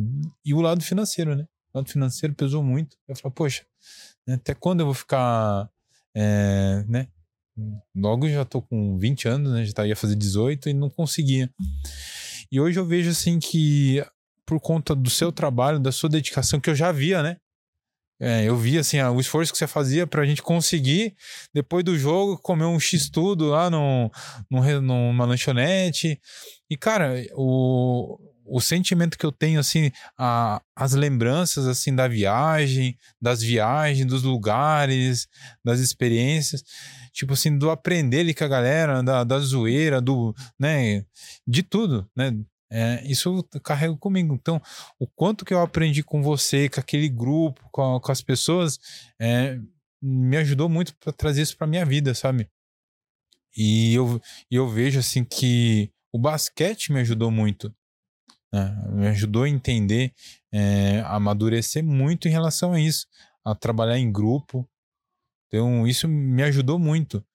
[0.43, 1.45] E o lado financeiro, né?
[1.73, 2.97] O lado financeiro pesou muito.
[3.07, 3.63] Eu falei, poxa,
[4.27, 5.69] né, até quando eu vou ficar,
[6.13, 7.07] é, né?
[7.95, 9.63] Logo já tô com 20 anos, né?
[9.63, 11.49] Já tá- ia fazer 18 e não conseguia.
[12.51, 14.03] E hoje eu vejo assim que
[14.45, 17.37] por conta do seu trabalho, da sua dedicação, que eu já via, né?
[18.21, 21.15] É, eu via assim, o esforço que você fazia pra gente conseguir,
[21.53, 24.11] depois do jogo, comer um X-tudo lá no,
[24.59, 26.19] re- numa lanchonete.
[26.69, 32.97] E, cara, o, o sentimento que eu tenho, assim, a, as lembranças, assim, da viagem,
[33.21, 35.27] das viagens, dos lugares,
[35.63, 36.61] das experiências,
[37.13, 41.05] tipo assim, do aprender ali com a galera, da, da zoeira, do, né,
[41.47, 42.33] de tudo, né?
[42.71, 44.33] É, isso eu carrego comigo.
[44.33, 44.61] Então,
[44.99, 48.79] o quanto que eu aprendi com você, com aquele grupo, com, com as pessoas,
[49.19, 49.59] é,
[50.01, 52.49] me ajudou muito para trazer isso para minha vida, sabe?
[53.55, 57.73] E eu, eu vejo assim que o basquete me ajudou muito.
[58.53, 58.75] né?
[58.91, 60.13] Me ajudou a entender,
[60.51, 63.07] é, a amadurecer muito em relação a isso,
[63.43, 64.67] a trabalhar em grupo.
[65.47, 67.25] Então, isso me ajudou muito.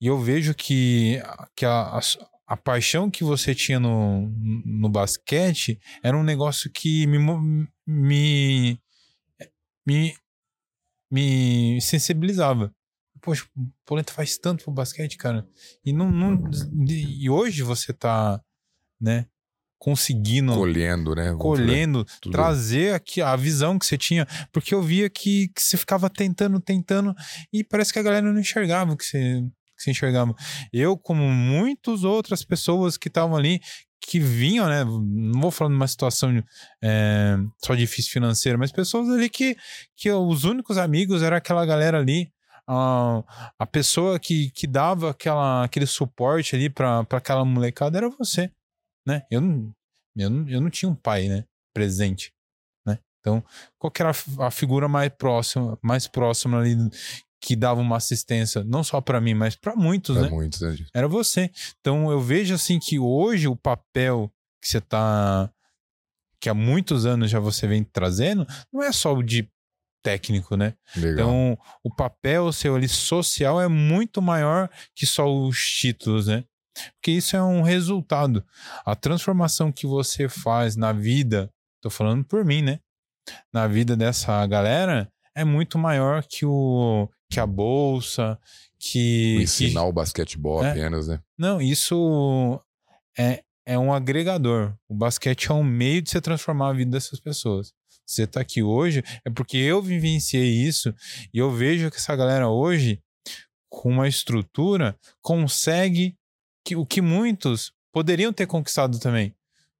[0.00, 1.20] E eu vejo que,
[1.56, 2.00] que a, a,
[2.46, 4.28] a paixão que você tinha no,
[4.64, 7.18] no basquete era um negócio que me,
[7.86, 8.78] me,
[9.86, 10.14] me,
[11.10, 12.74] me sensibilizava.
[13.20, 15.48] Poxa, o Polenta faz tanto pro basquete, cara.
[15.84, 16.50] E, não, não,
[16.86, 18.38] e hoje você tá,
[19.00, 19.26] né,
[19.78, 21.34] conseguindo Colhendo, né?
[21.38, 22.32] Colhendo, tudo.
[22.32, 26.58] trazer aqui a visão que você tinha, porque eu via que, que você ficava tentando,
[26.60, 27.14] tentando,
[27.52, 29.42] e parece que a galera não enxergava o que você,
[29.84, 30.34] você enxergava.
[30.72, 33.60] Eu, como muitas outras pessoas que estavam ali,
[34.06, 34.84] que vinham, né?
[34.84, 36.42] Não vou falar numa situação
[36.82, 39.56] é, só difícil financeira, mas pessoas ali que,
[39.96, 42.30] que os únicos amigos era aquela galera ali.
[42.66, 43.22] A,
[43.58, 48.50] a pessoa que, que dava aquela, aquele suporte ali para aquela molecada era você,
[49.06, 49.22] né?
[49.30, 49.74] Eu não,
[50.16, 51.44] eu não, eu não tinha um pai, né?
[51.74, 52.32] Presente,
[52.86, 52.98] né?
[53.20, 53.44] Então,
[53.78, 56.74] qual que era a figura mais próxima, mais próxima ali
[57.44, 60.30] que dava uma assistência, não só para mim, mas para muitos, Pra né?
[60.30, 60.78] muitos, né?
[60.94, 61.50] Era você.
[61.78, 64.32] Então, eu vejo assim que hoje o papel
[64.62, 65.50] que você tá
[66.40, 69.46] que há muitos anos já você vem trazendo, não é só o de
[70.02, 70.74] técnico, né?
[70.96, 71.12] Legal.
[71.12, 76.44] Então, o papel seu ali social é muito maior que só os títulos, né?
[76.94, 78.42] Porque isso é um resultado.
[78.86, 81.50] A transformação que você faz na vida,
[81.82, 82.80] tô falando por mim, né?
[83.52, 88.38] Na vida dessa galera é muito maior que o que a bolsa,
[88.78, 90.70] que ensinar que, o basquetebol É.
[90.70, 91.20] apenas, né?
[91.38, 92.60] não, isso
[93.18, 94.74] é, é um agregador.
[94.88, 97.72] O basquete é um meio de você transformar a vida dessas pessoas.
[98.06, 100.94] Você tá aqui hoje é porque eu vivenciei isso
[101.32, 103.00] e eu vejo que essa galera hoje,
[103.70, 106.16] com uma estrutura, consegue
[106.64, 109.34] que, o que muitos poderiam ter conquistado também.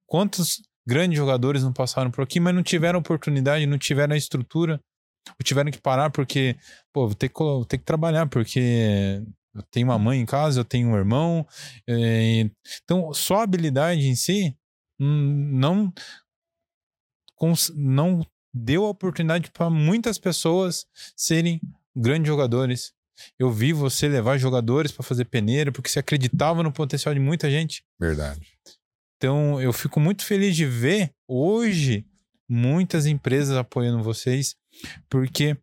[0.07, 4.79] Quantos grandes jogadores não passaram por aqui, mas não tiveram oportunidade, não tiveram a estrutura,
[5.43, 6.55] tiveram que parar porque,
[6.93, 9.21] pô, vou ter que, vou ter que trabalhar, porque
[9.53, 11.45] eu tenho uma mãe em casa, eu tenho um irmão.
[11.87, 12.49] eh,
[12.83, 14.55] Então, só a habilidade em si
[14.99, 15.93] hum, não,
[17.75, 21.59] não deu a oportunidade para muitas pessoas serem
[21.95, 22.93] grandes jogadores.
[23.39, 27.49] Eu vi você levar jogadores para fazer peneira porque você acreditava no potencial de muita
[27.49, 27.83] gente.
[27.99, 28.45] Verdade.
[29.17, 32.05] Então, eu fico muito feliz de ver hoje
[32.49, 34.55] muitas empresas apoiando vocês,
[35.09, 35.57] porque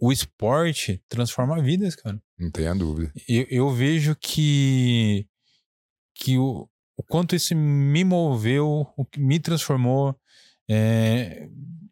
[0.00, 2.20] o esporte transforma vidas, cara.
[2.38, 3.12] Não tenha dúvida.
[3.28, 5.28] Eu, eu vejo que,
[6.14, 10.18] que o, o quanto isso me moveu, o que me transformou,
[10.68, 11.48] é,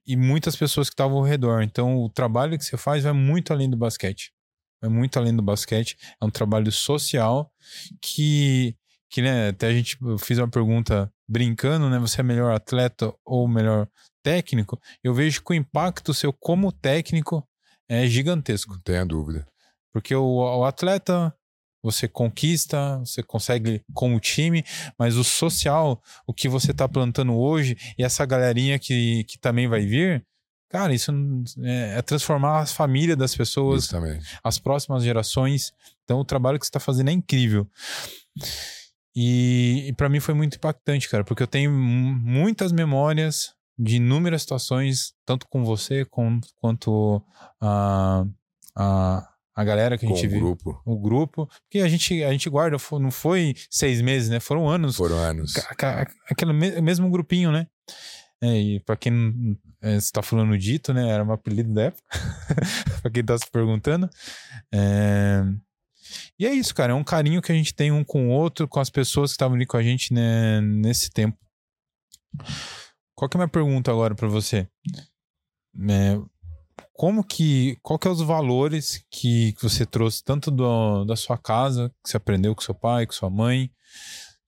[0.06, 1.62] e muitas pessoas que estavam ao redor.
[1.62, 4.32] Então, o trabalho que você faz vai muito além do basquete.
[4.80, 5.96] Vai muito além do basquete.
[6.20, 7.52] É um trabalho social
[8.00, 8.74] que,
[9.10, 11.98] que né, até a gente fiz uma pergunta brincando, né?
[11.98, 13.88] Você é melhor atleta ou melhor
[14.22, 14.80] técnico?
[15.02, 17.46] Eu vejo que o impacto seu como técnico
[17.88, 18.74] é gigantesco.
[18.74, 19.44] Não tenha dúvida.
[19.92, 21.34] Porque o, o atleta,
[21.82, 24.64] você conquista, você consegue com o time,
[24.96, 29.66] mas o social, o que você tá plantando hoje, e essa galerinha que, que também
[29.66, 30.24] vai vir,
[30.68, 31.10] cara, isso
[31.64, 33.88] é, é transformar a família das pessoas,
[34.44, 35.72] as próximas gerações.
[36.04, 37.68] Então, o trabalho que você está fazendo é incrível.
[39.14, 43.96] E, e para mim foi muito impactante, cara, porque eu tenho mu- muitas memórias de
[43.96, 47.22] inúmeras situações, tanto com você com, quanto
[47.60, 48.24] a,
[48.76, 50.40] a, a galera que a gente o viu.
[50.40, 50.82] grupo.
[50.84, 54.38] O grupo, porque a gente, a gente guarda, não foi seis meses, né?
[54.38, 54.96] Foram anos.
[54.96, 55.54] Foram anos.
[56.28, 57.66] Aquele me- mesmo grupinho, né?
[58.42, 61.08] É, e pra quem é, você tá falando dito, né?
[61.10, 62.02] Era um apelido da época.
[63.02, 64.08] pra quem tá se perguntando.
[64.72, 65.42] É,
[66.40, 66.92] E é isso, cara.
[66.92, 69.34] É um carinho que a gente tem um com o outro, com as pessoas que
[69.34, 71.36] estavam ali com a gente né, nesse tempo.
[73.14, 74.66] Qual que é a minha pergunta agora pra você?
[75.90, 76.18] É,
[76.94, 77.76] como que.
[77.82, 82.08] Qual que é os valores que, que você trouxe, tanto do, da sua casa, que
[82.08, 83.70] você aprendeu com seu pai, com sua mãe,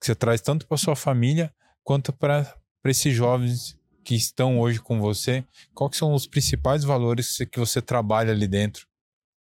[0.01, 4.99] que você traz tanto para sua família, quanto para esses jovens que estão hoje com
[4.99, 5.45] você?
[5.75, 8.87] Quais são os principais valores que você trabalha ali dentro,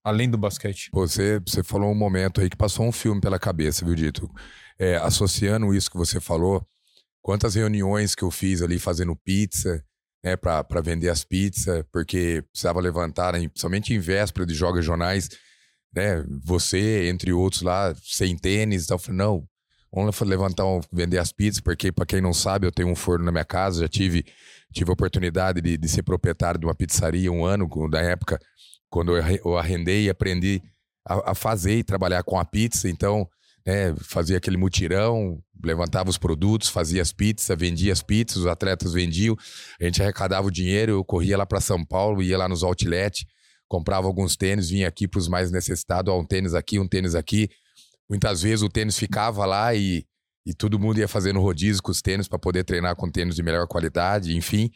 [0.06, 0.88] além do basquete?
[0.92, 4.30] Você, você falou um momento aí que passou um filme pela cabeça, viu, Dito?
[4.78, 6.64] É, associando isso que você falou,
[7.20, 9.84] quantas reuniões que eu fiz ali fazendo pizza,
[10.22, 15.28] né, pra vender as pizzas, porque precisava levantar, somente em véspera de jogos regionais,
[15.92, 19.48] né, você, entre outros lá, sem tênis, então eu falei, não,
[19.92, 23.32] vamos levantar, vender as pizzas, porque para quem não sabe, eu tenho um forno na
[23.32, 24.24] minha casa, já tive,
[24.72, 28.38] tive a oportunidade de, de ser proprietário de uma pizzaria um ano, da época,
[28.96, 30.62] quando eu arre- eu arrendei e aprendi
[31.06, 33.28] a, a fazer e trabalhar com a pizza, então,
[33.66, 38.94] né, fazia aquele mutirão, levantava os produtos, fazia as pizzas, vendia as pizzas, os atletas
[38.94, 39.36] vendiam,
[39.78, 43.26] a gente arrecadava o dinheiro, eu corria lá para São Paulo, ia lá nos outlet,
[43.68, 47.14] comprava alguns tênis, vinha aqui para os mais necessitados, ó, um tênis aqui, um tênis
[47.14, 47.50] aqui.
[48.08, 50.06] Muitas vezes o tênis ficava lá e,
[50.46, 53.42] e todo mundo ia fazendo rodízio com os tênis para poder treinar com tênis de
[53.42, 54.70] melhor qualidade, enfim.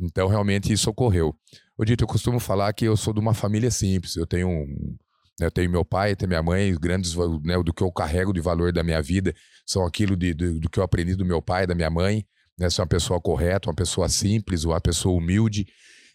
[0.00, 1.34] Então, realmente, isso ocorreu.
[1.76, 4.16] Ô, Dito, eu costumo falar que eu sou de uma família simples.
[4.16, 4.96] Eu tenho um,
[5.40, 8.72] eu tenho meu pai, tenho minha mãe, grandes, né, do que eu carrego de valor
[8.72, 9.34] da minha vida
[9.66, 12.24] são aquilo de, do, do que eu aprendi do meu pai, da minha mãe.
[12.58, 15.66] Né, sou uma pessoa correta, uma pessoa simples, uma pessoa humilde.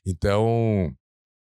[0.06, 0.92] Então,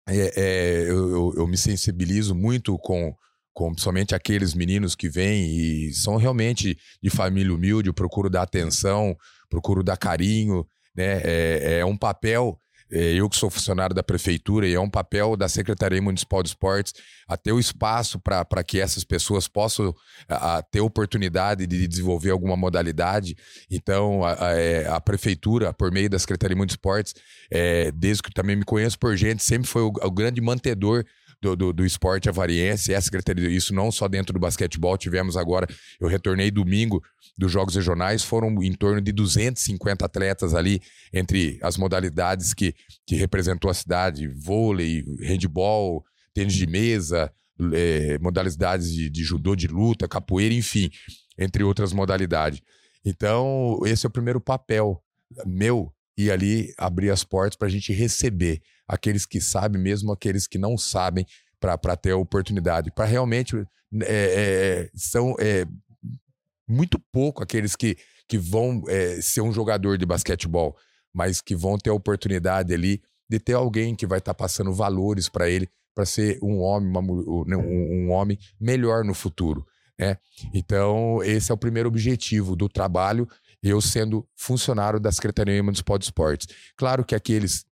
[0.08, 3.14] é, é, eu, eu- eu me sensibilizo muito com,
[3.52, 5.46] com somente aqueles meninos que vêm
[5.88, 7.88] e são realmente de família humilde.
[7.88, 9.16] Eu procuro dar atenção,
[9.48, 10.66] procuro dar carinho.
[11.00, 11.20] Né?
[11.24, 12.60] É, é um papel.
[12.92, 16.50] é, Eu que sou funcionário da prefeitura e é um papel da Secretaria Municipal de
[16.50, 16.92] Esportes
[17.26, 19.94] a ter o espaço para que essas pessoas possam
[20.28, 23.36] a, a ter oportunidade de desenvolver alguma modalidade.
[23.70, 27.14] Então, a, a, é, prefeitura, por meio da Secretaria Municipal de Esportes,
[27.50, 31.04] é, desde que também me conheço por gente, sempre foi o, o grande mantedor
[31.40, 35.36] do, do, do esporte avariense, é a Secretaria, isso não só dentro do basquetebol, tivemos
[35.36, 35.66] agora,
[35.98, 37.02] eu retornei domingo
[37.36, 40.80] dos Jogos Regionais, foram em torno de 250 atletas ali,
[41.12, 42.74] entre as modalidades que,
[43.06, 47.32] que representou a cidade, vôlei, handball, tênis de mesa,
[47.72, 50.90] é, modalidades de, de judô, de luta, capoeira, enfim,
[51.38, 52.60] entre outras modalidades.
[53.04, 55.02] Então, esse é o primeiro papel
[55.46, 58.60] meu e ali abrir as portas para a gente receber
[58.90, 61.24] aqueles que sabem, mesmo aqueles que não sabem,
[61.60, 62.90] para ter a oportunidade.
[62.90, 63.56] Para realmente.
[64.02, 65.66] É, é, são é,
[66.68, 67.96] muito pouco aqueles que,
[68.28, 70.76] que vão é, ser um jogador de basquetebol,
[71.12, 74.72] mas que vão ter a oportunidade ali de ter alguém que vai estar tá passando
[74.72, 79.66] valores para ele, para ser um homem, uma, um, um homem melhor no futuro.
[79.98, 80.16] Né?
[80.54, 83.28] Então, esse é o primeiro objetivo do trabalho
[83.62, 86.48] eu sendo funcionário da Secretaria Municipal de Esportes.
[86.76, 87.66] Claro que aqueles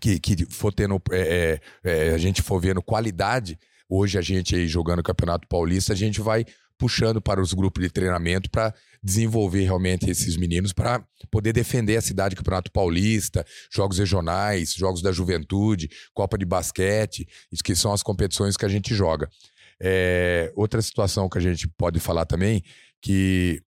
[0.00, 4.54] que, que for tendo, é, é, é, a gente for vendo qualidade, hoje a gente
[4.54, 6.44] aí jogando o Campeonato Paulista, a gente vai
[6.78, 8.72] puxando para os grupos de treinamento para
[9.02, 15.10] desenvolver realmente esses meninos para poder defender a cidade Campeonato Paulista, jogos regionais, jogos da
[15.10, 19.28] juventude, Copa de Basquete, isso que são as competições que a gente joga.
[19.80, 22.62] É, outra situação que a gente pode falar também,
[23.00, 23.60] que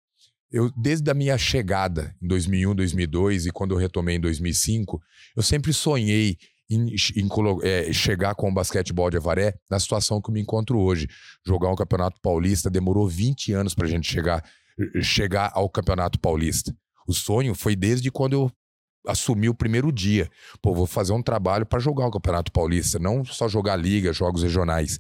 [0.50, 5.00] eu, desde a minha chegada em 2001, 2002 e quando eu retomei em 2005,
[5.36, 6.36] eu sempre sonhei
[6.68, 7.28] em, em
[7.62, 11.08] é, chegar com o basquetebol de Avaré na situação que eu me encontro hoje.
[11.46, 14.44] Jogar um campeonato paulista demorou 20 anos para a gente chegar,
[15.02, 16.74] chegar ao campeonato paulista.
[17.06, 18.52] O sonho foi desde quando eu
[19.06, 20.28] assumi o primeiro dia.
[20.62, 24.42] Pô, vou fazer um trabalho para jogar o campeonato paulista, não só jogar liga, jogos
[24.42, 24.98] regionais.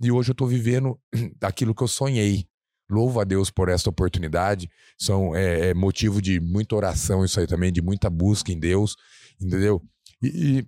[0.00, 0.98] E hoje eu estou vivendo
[1.40, 2.46] aquilo que eu sonhei.
[2.88, 4.70] Louvo a Deus por esta oportunidade.
[4.98, 8.96] São é, é, motivo de muita oração, isso aí também, de muita busca em Deus,
[9.40, 9.82] entendeu?
[10.22, 10.66] E, e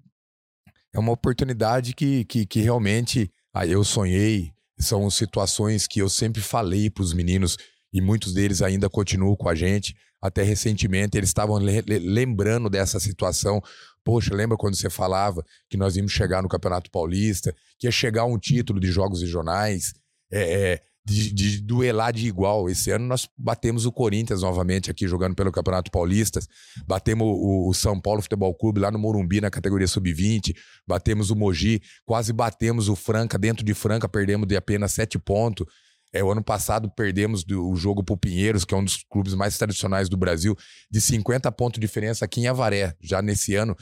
[0.93, 4.53] é uma oportunidade que, que, que realmente ah, eu sonhei.
[4.79, 7.57] São situações que eu sempre falei para os meninos
[7.93, 9.97] e muitos deles ainda continuam com a gente.
[10.21, 13.63] Até recentemente eles estavam le lembrando dessa situação.
[14.05, 18.25] Poxa, lembra quando você falava que nós íamos chegar no Campeonato Paulista, que ia chegar
[18.25, 19.95] um título de jogos regionais?
[20.31, 22.69] É, é, de, de, duelar de igual.
[22.69, 26.41] Esse ano nós batemos o Corinthians novamente aqui jogando pelo Campeonato Paulista.
[26.87, 30.55] Batemos o, o São Paulo Futebol Clube lá no Morumbi na categoria sub-20.
[30.87, 35.67] Batemos o Mogi, quase batemos o Franca dentro de Franca, perdemos de apenas sete pontos.
[36.13, 39.35] É, o ano passado perdemos do, o jogo pro Pinheiros, que é um dos clubes
[39.35, 40.57] mais tradicionais do Brasil,
[40.91, 42.95] de 50 pontos de diferença aqui em Avaré.
[43.01, 43.77] Já nesse ano,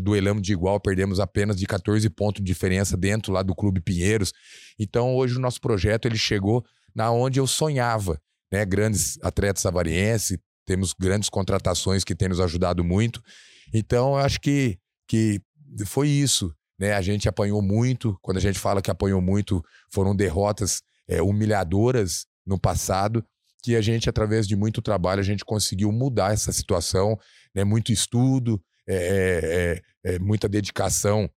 [0.00, 4.32] duelamos de igual, perdemos apenas de 14 pontos de diferença dentro lá do Clube Pinheiros.
[4.78, 6.64] Então, hoje o nosso projeto ele chegou
[6.94, 8.20] na onde eu sonhava,
[8.52, 8.64] né?
[8.64, 13.20] Grandes atletas avarienses, temos grandes contratações que têm nos ajudado muito.
[13.74, 14.78] Então, eu acho que,
[15.08, 15.40] que
[15.86, 16.92] foi isso, né?
[16.94, 18.16] A gente apanhou muito.
[18.22, 23.24] Quando a gente fala que apanhou muito, foram derrotas é, humilhadoras no passado,
[23.62, 27.18] que a gente, através de muito trabalho, a gente conseguiu mudar essa situação,
[27.54, 27.64] né?
[27.64, 31.30] muito estudo, é, é, é, é muita dedicação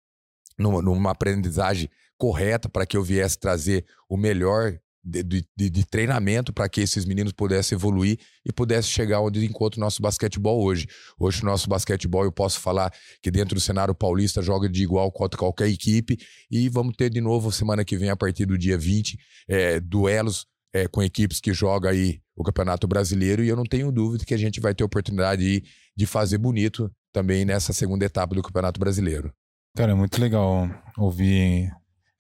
[0.57, 6.53] numa, numa aprendizagem correta para que eu viesse trazer o melhor de, de, de, treinamento
[6.53, 10.87] para que esses meninos pudessem evoluir e pudessem chegar onde encontra o nosso basquetebol hoje.
[11.19, 15.11] Hoje, o nosso basquetebol, eu posso falar que dentro do cenário paulista joga de igual
[15.11, 16.17] contra qualquer equipe
[16.51, 20.47] e vamos ter de novo semana que vem, a partir do dia 20, é, duelos
[20.73, 24.35] é, com equipes que jogam aí o Campeonato Brasileiro e eu não tenho dúvida que
[24.35, 25.65] a gente vai ter oportunidade de,
[25.97, 29.33] de fazer bonito também nessa segunda etapa do Campeonato Brasileiro.
[29.77, 31.71] Cara, é muito legal ouvir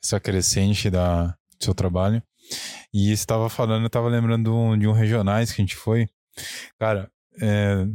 [0.02, 2.22] essa crescente da, do seu trabalho.
[2.92, 6.08] E estava falando, eu estava lembrando de um regionais que a gente foi.
[6.78, 7.86] Cara, é,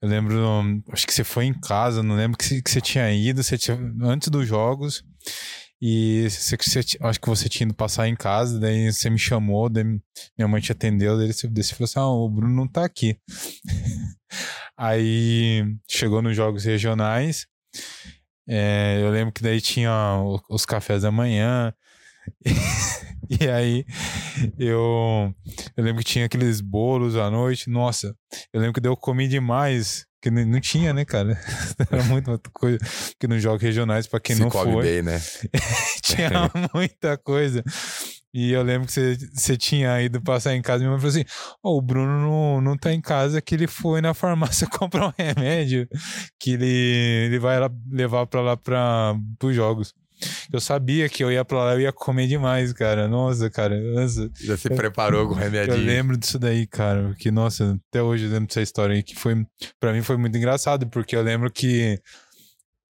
[0.00, 3.42] eu lembro, acho que você foi em casa, não lembro que que você tinha ido,
[3.42, 5.02] você tinha, antes dos jogos.
[5.80, 9.68] E você, você, acho que você tinha ido passar em casa, daí você me chamou,
[9.68, 12.68] daí minha mãe te atendeu, daí você, daí você falou assim: ah, o Bruno não
[12.68, 13.18] tá aqui.
[14.76, 17.46] Aí chegou nos jogos regionais.
[18.48, 19.92] É, eu lembro que daí tinha
[20.50, 21.72] os cafés da manhã,
[23.40, 23.84] e aí
[24.58, 25.34] eu,
[25.76, 27.70] eu lembro que tinha aqueles bolos à noite.
[27.70, 28.14] Nossa,
[28.52, 30.06] eu lembro que eu comi demais.
[30.20, 31.38] Que não tinha, né, cara?
[31.90, 32.78] Era muita coisa.
[33.20, 34.82] Que nos jogos regionais, para quem Se não come foi.
[34.82, 35.20] Bem, né?
[36.02, 36.30] tinha
[36.72, 37.62] muita coisa.
[38.32, 41.10] E eu lembro que você, você tinha ido passar em casa e minha mãe falou
[41.10, 41.24] assim:
[41.62, 45.12] oh, o Bruno não, não tá em casa, que ele foi na farmácia comprar um
[45.16, 45.86] remédio
[46.40, 49.94] que ele, ele vai lá, levar para lá para os jogos.
[50.52, 53.08] Eu sabia que eu ia pra lá, eu ia comer demais, cara.
[53.08, 53.78] Nossa, cara.
[53.80, 54.30] Nossa.
[54.40, 55.74] Já se preparou com remédio.
[55.74, 57.14] Eu lembro disso daí, cara.
[57.18, 59.44] Que, nossa, até hoje eu lembro dessa história aí, que foi,
[59.80, 62.00] pra mim foi muito engraçado, porque eu lembro que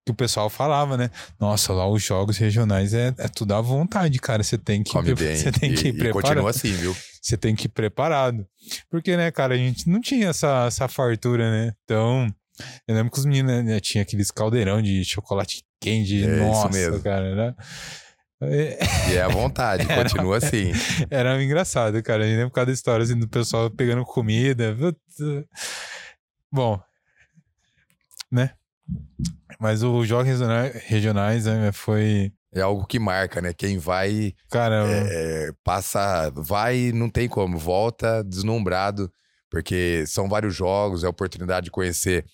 [0.05, 1.11] que o pessoal falava, né?
[1.41, 4.43] Nossa, lá os jogos regionais é, é tudo à vontade, cara.
[4.43, 5.35] Você tem que, Come bem.
[5.35, 6.23] você tem que e, ir e preparado.
[6.23, 6.95] continua assim, viu?
[7.23, 8.47] Você tem que ir preparado.
[8.91, 11.73] Porque, né, cara, a gente não tinha essa, essa fartura, né?
[11.85, 12.29] Então,
[12.87, 16.15] eu lembro que os meninos né, tinha aqueles caldeirão de chocolate quente.
[16.25, 17.03] É isso Nossa, mesmo.
[17.03, 17.55] cara, né?
[18.43, 18.79] É,
[19.13, 20.73] E é à vontade, Era- continua assim.
[21.11, 22.27] Era engraçado, cara.
[22.27, 24.77] Eu lembro cada história assim, do pessoal pegando comida.
[26.53, 26.81] Bom,
[28.31, 28.51] né?
[29.59, 32.33] Mas os jogos regiona- regionais né, foi.
[32.53, 33.53] É algo que marca, né?
[33.53, 39.11] Quem vai, Cara, é, passa, vai, não tem como, volta deslumbrado,
[39.51, 42.25] porque são vários jogos, é a oportunidade de conhecer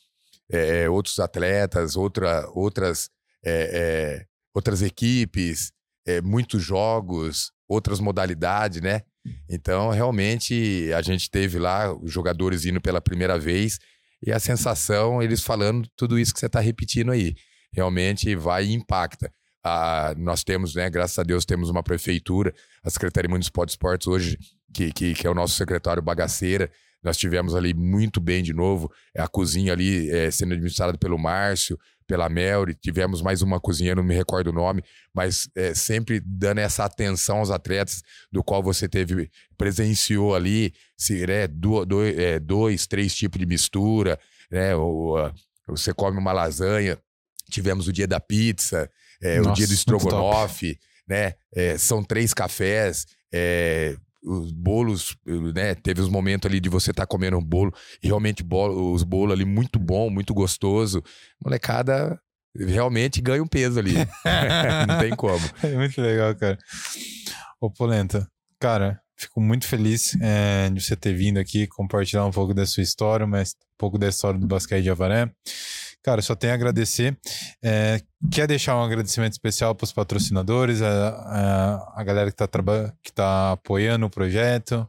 [0.50, 3.08] é, outros atletas, outra, outras,
[3.44, 5.72] é, é, outras equipes,
[6.06, 9.02] é, muitos jogos, outras modalidades, né?
[9.48, 13.78] Então, realmente, a gente teve lá os jogadores indo pela primeira vez
[14.22, 17.34] e a sensação, eles falando tudo isso que você está repetindo aí.
[17.72, 19.32] Realmente vai e impacta.
[19.64, 24.06] Ah, nós temos, né, graças a Deus, temos uma prefeitura, a Secretaria Municipal de Esportes
[24.06, 24.38] hoje,
[24.74, 26.70] que, que, que é o nosso secretário Bagaceira.
[27.02, 31.78] Nós tivemos ali muito bem de novo, a cozinha ali eh, sendo administrada pelo Márcio,
[32.06, 34.82] pela Melry, tivemos mais uma cozinheira, não me recordo o nome,
[35.14, 41.26] mas eh, sempre dando essa atenção aos atletas, do qual você teve, presenciou ali, se,
[41.26, 44.18] né, do, do, eh, dois, três tipos de mistura,
[44.50, 45.16] né, ou,
[45.68, 46.98] você come uma lasanha,
[47.48, 48.90] tivemos o dia da pizza,
[49.22, 51.34] é, o Nossa, dia do estrogonofe, né?
[51.54, 55.16] É, são três cafés, é, os bolos,
[55.54, 55.74] né?
[55.74, 59.32] Teve os momentos ali de você estar comendo um bolo, e realmente bolo, os bolos
[59.32, 61.02] ali muito bom, muito gostoso.
[61.42, 62.20] Molecada
[62.56, 63.94] realmente ganha um peso ali.
[64.88, 65.44] Não tem como.
[65.62, 66.58] É muito legal, cara.
[67.60, 68.26] Ô, Polenta,
[68.58, 72.82] cara, fico muito feliz é, de você ter vindo aqui compartilhar um pouco da sua
[72.82, 75.30] história, mas um pouco da história do basquete de Avaré.
[76.02, 77.18] Cara, só tenho a agradecer.
[77.62, 78.00] É,
[78.32, 82.48] quer deixar um agradecimento especial para os patrocinadores, a, a, a galera que está
[83.02, 84.88] que tá apoiando o projeto?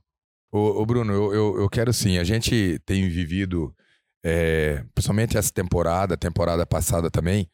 [0.52, 2.18] Ô, ô, Bruno, eu, eu, eu quero sim.
[2.18, 3.74] A gente tem vivido,
[4.24, 7.50] é, principalmente essa temporada, temporada passada também.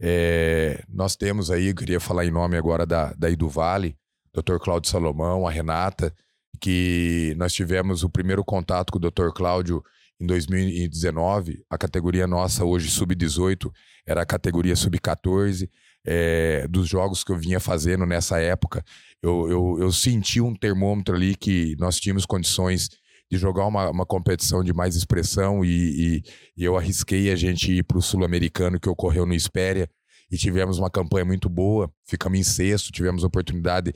[0.00, 3.96] é, nós temos aí, queria falar em nome agora da, da do Vale,
[4.34, 4.58] Dr.
[4.58, 6.14] Cláudio Salomão, a Renata,
[6.60, 9.30] que nós tivemos o primeiro contato com o Dr.
[9.34, 9.82] Cláudio
[10.20, 11.64] em 2019.
[11.70, 13.70] A categoria nossa hoje, sub-18,
[14.06, 15.68] era a categoria sub-14.
[16.06, 18.82] é, dos jogos que eu vinha fazendo nessa época,
[19.22, 22.88] eu, eu, eu senti um termômetro ali que nós tínhamos condições
[23.30, 26.22] de jogar uma, uma competição de mais expressão e, e,
[26.56, 29.88] e eu arrisquei a gente ir para o Sul-Americano que ocorreu no Espéria
[30.30, 33.92] e tivemos uma campanha muito boa, ficamos em sexto, tivemos oportunidade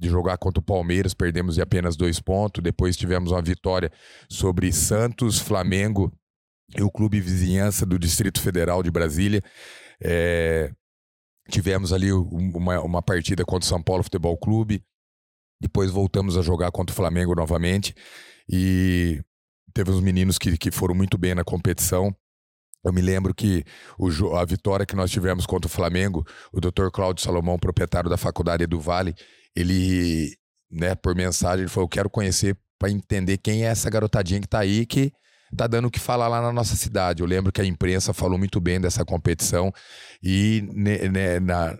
[0.00, 3.92] de jogar contra o Palmeiras, perdemos de apenas dois pontos, depois tivemos uma vitória
[4.30, 6.10] sobre Santos, Flamengo
[6.74, 9.42] e o Clube Vizinhança do Distrito Federal de Brasília.
[10.02, 10.72] É,
[11.50, 14.82] tivemos ali um- uma, uma partida contra o São Paulo Futebol Clube,
[15.60, 17.94] depois voltamos a jogar contra o Flamengo novamente
[18.50, 19.20] e
[19.74, 22.14] teve uns meninos que, que foram muito bem na competição.
[22.82, 23.62] Eu me lembro que
[23.98, 26.88] o a vitória que nós tivemos contra o Flamengo, o Dr.
[26.90, 29.14] Cláudio Salomão, proprietário da Faculdade do Vale,
[29.54, 30.36] ele,
[30.70, 34.48] né, por mensagem, ele falou: Eu quero conhecer para entender quem é essa garotadinha que
[34.48, 35.12] tá aí que
[35.56, 37.22] tá dando o que falar lá na nossa cidade.
[37.22, 39.72] Eu lembro que a imprensa falou muito bem dessa competição
[40.22, 41.76] e né, né, na,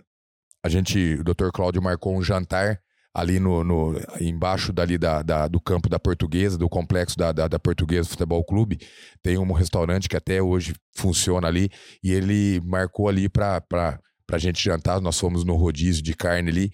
[0.63, 1.49] a gente, o Dr.
[1.53, 2.79] Cláudio marcou um jantar
[3.13, 7.47] ali no, no embaixo dali da, da- do campo da Portuguesa, do complexo da, da,
[7.47, 8.79] da Portuguesa Futebol Clube,
[9.23, 11.69] tem um restaurante que até hoje funciona ali
[12.03, 13.61] e ele marcou ali para
[14.31, 15.01] a gente jantar.
[15.01, 16.71] Nós fomos no rodízio de carne ali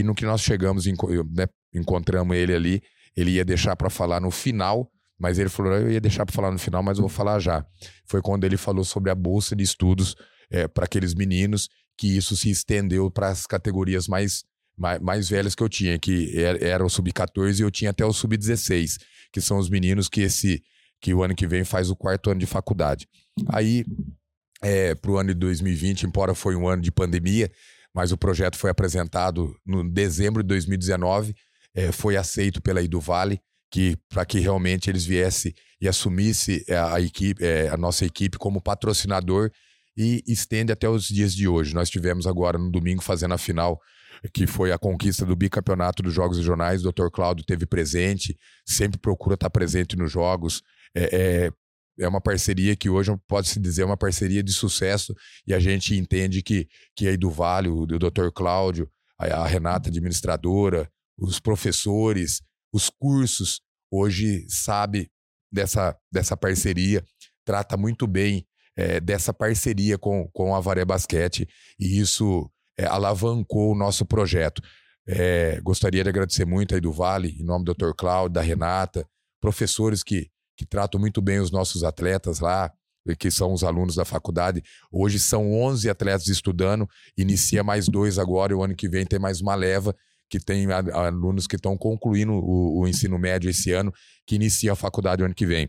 [0.00, 2.82] e no que nós chegamos, né, encontramos ele ali,
[3.16, 4.90] ele ia deixar para falar no final.
[5.18, 7.64] Mas ele falou, eu ia deixar para falar no final, mas eu vou falar já.
[8.06, 10.16] Foi quando ele falou sobre a bolsa de estudos
[10.74, 14.44] para aqueles meninos, que isso se estendeu para as categorias mais,
[14.76, 18.04] mais, mais velhas que eu tinha, que era, era o sub-14 e eu tinha até
[18.04, 18.96] o sub-16,
[19.30, 20.62] que são os meninos que esse
[21.02, 23.08] que o ano que vem faz o quarto ano de faculdade.
[23.48, 23.84] Aí,
[24.62, 27.50] é, para o ano de 2020, embora foi um ano de pandemia,
[27.94, 31.34] mas o projeto foi apresentado no dezembro de 2019,
[31.74, 33.40] é, foi aceito pela Iduvale,
[33.70, 38.36] que para que realmente eles viessem e assumisse é, a equipe, é, a nossa equipe
[38.36, 39.50] como patrocinador
[39.96, 41.74] e estende até os dias de hoje.
[41.74, 43.80] Nós tivemos agora no domingo fazendo a final,
[44.34, 46.84] que foi a conquista do bicampeonato dos Jogos Regionais.
[46.84, 47.08] O Dr.
[47.12, 48.36] Cláudio teve presente,
[48.66, 50.62] sempre procura estar presente nos jogos.
[50.94, 51.02] É,
[51.46, 51.52] é,
[52.00, 55.14] é uma parceria que hoje pode-se dizer uma parceria de sucesso
[55.46, 56.66] e a gente entende que,
[56.96, 58.30] que aí do Vale, o, o Dr.
[58.34, 62.40] Cláudio, a, a Renata, administradora, os professores,
[62.72, 63.60] os cursos,
[63.90, 65.10] hoje sabe
[65.52, 67.04] dessa, dessa parceria,
[67.44, 68.46] trata muito bem
[68.76, 71.46] é, dessa parceria com, com a Varé Basquete
[71.78, 74.62] e isso é, alavancou o nosso projeto.
[75.06, 77.92] É, gostaria de agradecer muito aí do Vale, em nome do Dr.
[77.94, 79.06] Cláudio, da Renata,
[79.40, 82.70] professores que, que tratam muito bem os nossos atletas lá,
[83.18, 84.62] que são os alunos da faculdade.
[84.92, 89.18] Hoje são 11 atletas estudando, inicia mais dois agora, e o ano que vem tem
[89.18, 89.96] mais uma leva,
[90.28, 93.90] que tem alunos que estão concluindo o, o ensino médio esse ano,
[94.26, 95.66] que inicia a faculdade o ano que vem.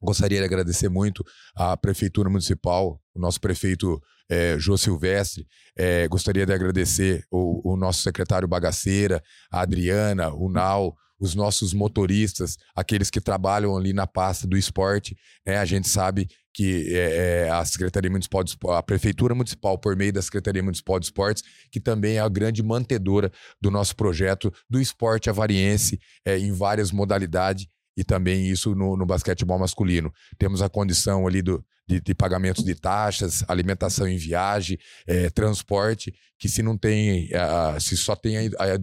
[0.00, 1.24] Gostaria de agradecer muito
[1.56, 4.00] à Prefeitura Municipal, o nosso prefeito
[4.30, 5.48] é, Jô Silvestre.
[5.76, 9.20] É, gostaria de agradecer o, o, nosso secretário Bagaceira,
[9.50, 15.16] a Adriana, o Nau, os nossos motoristas, aqueles que trabalham ali na pasta do esporte.
[15.46, 15.56] Né?
[15.56, 20.12] A gente sabe que é, é, a Secretaria Municipal de a Prefeitura Municipal, por meio
[20.12, 23.30] da Secretaria Municipal de Esportes, que também é a grande mantedora
[23.60, 29.06] do nosso projeto do esporte avariense é, em várias modalidades e também isso no, no
[29.06, 30.12] basquetebol masculino.
[30.36, 36.12] Temos a condição ali do, de, de pagamentos de taxas, alimentação em viagem, é, transporte,
[36.38, 38.40] que se não tem, a, se só tem a,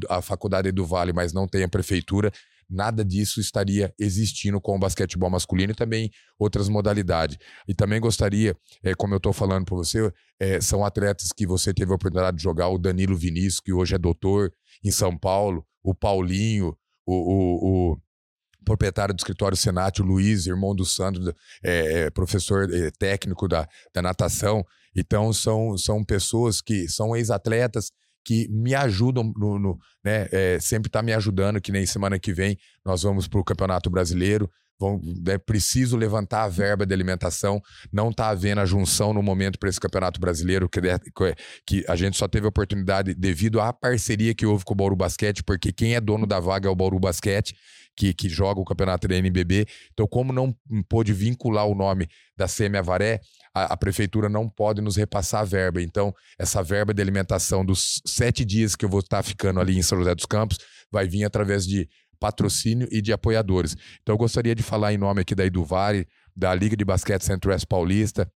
[0.09, 2.31] a, a faculdade do Vale, mas não tem a prefeitura,
[2.69, 7.37] nada disso estaria existindo com o basquetebol masculino e também outras modalidades.
[7.67, 11.73] E também gostaria, é, como eu estou falando para você, é, são atletas que você
[11.73, 14.53] teve a oportunidade de jogar, o Danilo Vinícius, que hoje é doutor
[14.83, 17.97] em São Paulo, o Paulinho, o, o, o
[18.63, 21.33] proprietário do escritório Senat, o Luiz, irmão do Sandro,
[21.63, 24.63] é, é, professor é, técnico da, da natação.
[24.95, 27.91] Então, são, são pessoas que são ex-atletas
[28.23, 32.33] que me ajudam no, no né, é, sempre está me ajudando, que nem semana que
[32.33, 34.49] vem nós vamos para o Campeonato Brasileiro.
[34.79, 37.61] Vão, é preciso levantar a verba de alimentação.
[37.91, 40.79] Não está havendo a junção no momento para esse Campeonato Brasileiro, que,
[41.65, 45.43] que a gente só teve oportunidade devido à parceria que houve com o Bauru Basquete,
[45.43, 47.55] porque quem é dono da vaga é o Bauru Basquete
[47.99, 49.67] que, que joga o campeonato da NBB.
[49.91, 50.55] Então, como não
[50.87, 52.07] pôde vincular o nome
[52.37, 53.19] da Semi Avaré,
[53.53, 55.81] a, a, prefeitura não pode nos repassar a verba.
[55.81, 59.81] Então, essa verba de alimentação dos sete dias que eu vou estar ficando ali em
[59.81, 60.57] São José dos Campos
[60.89, 63.75] vai vir através de patrocínio e de apoiadores.
[64.01, 67.67] Então, eu gostaria de falar em nome aqui da Iduvare, da Liga de Basquete Centro-Oeste
[67.67, 68.31] Paulista,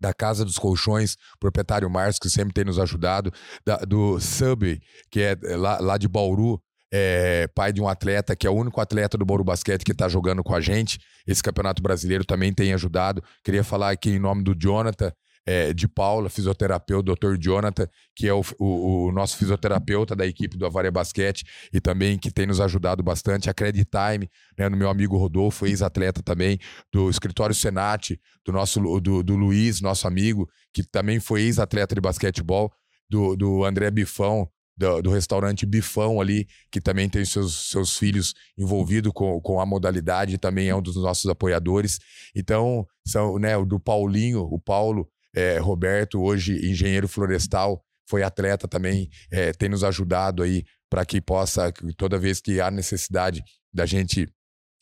[0.00, 3.32] da Casa dos Colchões, proprietário Márcio, que sempre tem nos ajudado,
[3.66, 4.80] da, do Subway,
[5.10, 6.62] que é lá, lá de Bauru,
[6.92, 10.08] é, pai de um atleta que é o único atleta do Boro Basquete que está
[10.08, 11.00] jogando com a gente.
[11.26, 13.24] Esse campeonato brasileiro também tem ajudado.
[13.42, 15.10] Queria falar aqui em nome do Jonathan.
[15.44, 20.56] É, de Paula, fisioterapeuta, doutor Jonathan, que é o, o, o, nosso fisioterapeuta da equipe
[20.56, 21.42] do Avaria Basquete
[21.72, 23.50] e também que tem nos ajudado bastante.
[23.50, 26.60] A Credit Time, né, no meu amigo Rodolfo, ex-atleta também,
[26.92, 28.16] do escritório Senat,
[28.46, 32.72] do nosso do, do Luiz, nosso amigo, que também foi ex-atleta de basquetebol,
[33.10, 38.34] do, do André Bifão, do, do, restaurante Bifão ali, que também tem seus, seus filhos
[38.56, 41.98] envolvidos com, com a modalidade, também é um dos nossos apoiadores.
[42.34, 48.68] Então, são, né, o do Paulinho, o Paulo é, Roberto, hoje engenheiro florestal, foi atleta
[48.68, 53.42] também, é, tem nos ajudado aí para que possa, toda vez que há necessidade
[53.72, 54.28] da gente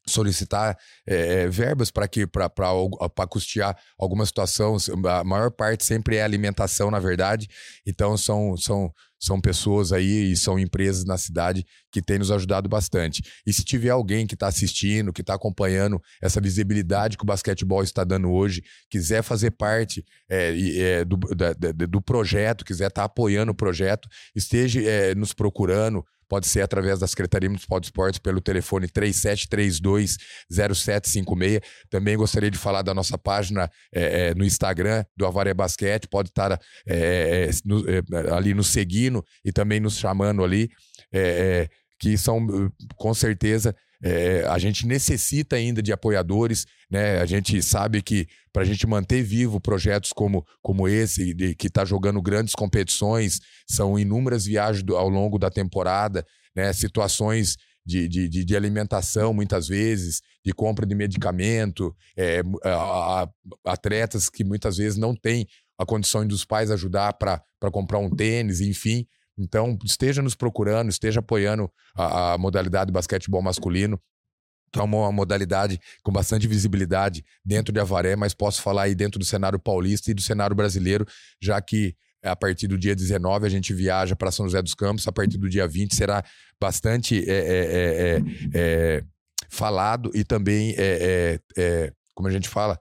[0.08, 0.76] solicitar
[1.06, 2.50] é, verbas para que para
[3.28, 4.76] custear alguma situação
[5.08, 7.46] a maior parte sempre é alimentação na verdade
[7.86, 8.90] então são são
[9.20, 13.22] são pessoas aí e são empresas na cidade que têm nos ajudado bastante.
[13.46, 17.82] E se tiver alguém que está assistindo, que está acompanhando essa visibilidade que o basquetebol
[17.82, 23.06] está dando hoje, quiser fazer parte é, é, do, da, do projeto, quiser estar tá
[23.06, 28.20] apoiando o projeto, esteja é, nos procurando pode ser através da Secretaria Municipal de Esportes
[28.20, 31.60] pelo telefone 3732-0756.
[31.90, 36.56] Também gostaria de falar da nossa página é, no Instagram do Avaré Basquete, pode estar
[36.86, 37.82] é, no,
[38.32, 40.70] ali nos seguindo e também nos chamando ali,
[41.98, 42.46] que são
[42.96, 47.20] com certeza é, a gente necessita ainda de apoiadores, né?
[47.20, 51.68] A gente sabe que para a gente manter vivo projetos como, como esse, de, que
[51.68, 56.24] está jogando grandes competições, são inúmeras viagens do, ao longo da temporada,
[56.54, 56.72] né?
[56.72, 63.28] Situações de, de, de, alimentação, muitas vezes, de compra de medicamento, é, a, a,
[63.64, 65.46] atletas que muitas vezes não têm
[65.78, 69.06] a condição dos pais ajudar para comprar um tênis, enfim.
[69.38, 73.98] Então, esteja nos procurando, esteja apoiando a, a modalidade de basquetebol masculino.
[74.70, 79.18] Então, é uma modalidade com bastante visibilidade dentro de Avaré, mas posso falar aí dentro
[79.18, 81.04] do cenário paulista e do cenário brasileiro,
[81.42, 85.08] já que a partir do dia 19 a gente viaja para São José dos Campos,
[85.08, 86.22] a partir do dia 20 será
[86.60, 88.22] bastante é, é, é, é,
[88.54, 89.04] é
[89.48, 91.40] falado e também, é,
[92.14, 92.78] como a gente fala,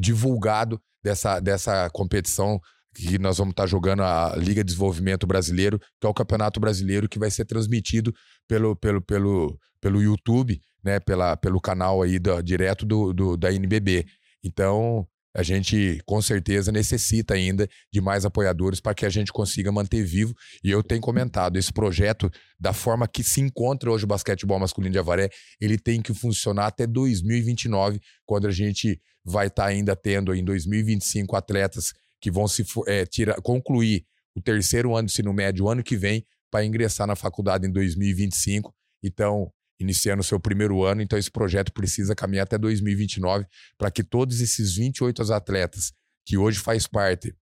[0.00, 2.60] divulgado dessa, dessa competição
[2.94, 6.58] que nós vamos estar tá jogando a Liga de Desenvolvimento Brasileiro, que é o Campeonato
[6.58, 8.12] Brasileiro que vai ser transmitido
[8.48, 13.52] pelo, pelo, pelo, pelo YouTube, né, pela, pelo canal aí da, direto do, do, da
[13.52, 14.06] NBB.
[14.42, 19.70] Então, a gente com certeza necessita ainda de mais apoiadores para que a gente consiga
[19.70, 20.34] manter vivo.
[20.62, 24.92] E eu tenho comentado, esse projeto, da forma que se encontra hoje o basquetebol masculino
[24.92, 25.30] de Avaré,
[25.60, 30.44] ele tem que funcionar até 2029, quando a gente vai estar tá ainda tendo em
[30.44, 34.04] 2025 atletas que vão se é, tira, concluir
[34.34, 38.74] o terceiro ano de ensino médio ano que vem para ingressar na faculdade em 2025.
[39.02, 39.50] Então,
[39.80, 43.46] iniciando o seu primeiro ano, então esse projeto precisa caminhar até 2029
[43.78, 45.92] para que todos esses 28 atletas
[46.26, 47.34] que hoje faz parte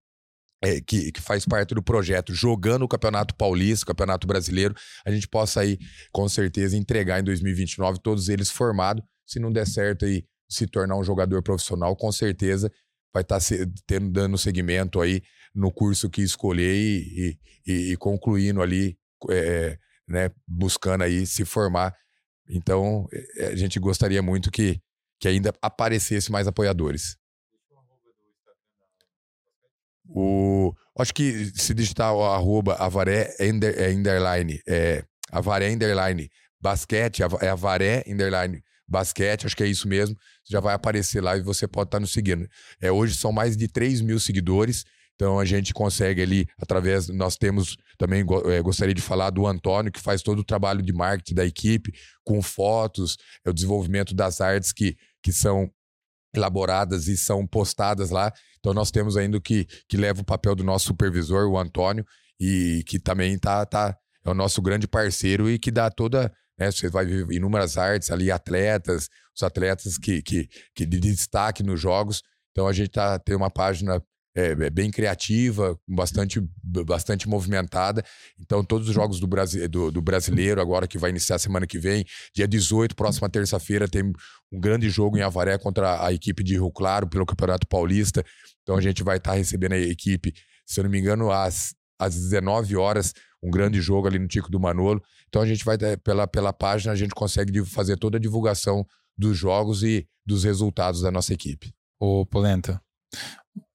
[0.63, 4.75] é, que, que, faz parte do projeto, jogando o Campeonato Paulista, o Campeonato Brasileiro,
[5.07, 5.79] a gente possa aí,
[6.11, 9.05] com certeza, entregar em 2029 todos eles formados.
[9.25, 12.73] Se não der certo aí se tornar um jogador profissional, com certeza
[13.15, 13.47] vai estar tá
[13.87, 15.23] tendo, dando segmento aí
[15.55, 18.99] no curso que escolher e, e, e concluindo ali,
[19.31, 19.79] é,
[20.09, 21.95] né, buscando aí se formar
[22.49, 23.07] então,
[23.37, 24.81] é, a gente gostaria muito que,
[25.21, 27.17] que ainda aparecesse mais apoiadores.
[30.09, 33.49] O, acho que se digitar o arroba avaré é
[33.91, 36.31] underline, é, avaré underline
[36.61, 40.17] basquete, é avaré underline basquete, acho que é isso mesmo.
[40.49, 42.49] Já vai aparecer lá e você pode estar nos seguindo.
[42.81, 44.85] É, hoje são mais de 3 mil seguidores.
[45.19, 47.09] Então a gente consegue ali, através.
[47.09, 50.93] Nós temos também, é, gostaria de falar do Antônio, que faz todo o trabalho de
[50.93, 51.93] marketing da equipe,
[52.25, 55.69] com fotos, é o desenvolvimento das artes que, que são
[56.33, 58.33] elaboradas e são postadas lá.
[58.61, 62.07] Então nós temos ainda que, que leva o papel do nosso supervisor, o Antônio,
[62.41, 66.33] e que também tá, tá, é o nosso grande parceiro e que dá toda.
[66.57, 71.65] Né, você vai ver inúmeras artes ali, atletas, os atletas que, que, que de destaque
[71.65, 72.23] nos jogos.
[72.53, 74.01] Então a gente tá, tem uma página
[74.39, 78.05] é, é, bem criativa, bastante, bastante movimentada.
[78.39, 81.77] Então, todos os jogos do, Brasi do, do, brasileiro, agora que vai iniciar semana que
[81.77, 84.13] vem, dia 18, próxima terça-feira, tem
[84.53, 88.25] um grande jogo em Avaré contra a equipe de Rio Claro pelo Campeonato Paulista.
[88.63, 90.33] Então, a gente vai estar tá recebendo a equipe,
[90.65, 94.53] se eu não me engano, às, às 19 horas, um grande jogo ali no Tico
[94.53, 95.03] do Manolo.
[95.29, 98.87] Então, a gente vai, é, pela, pela página, a gente consegue fazer toda a divulgação
[99.17, 101.75] dos jogos e dos resultados da nossa equipe.
[101.99, 102.81] Ô, Polenta,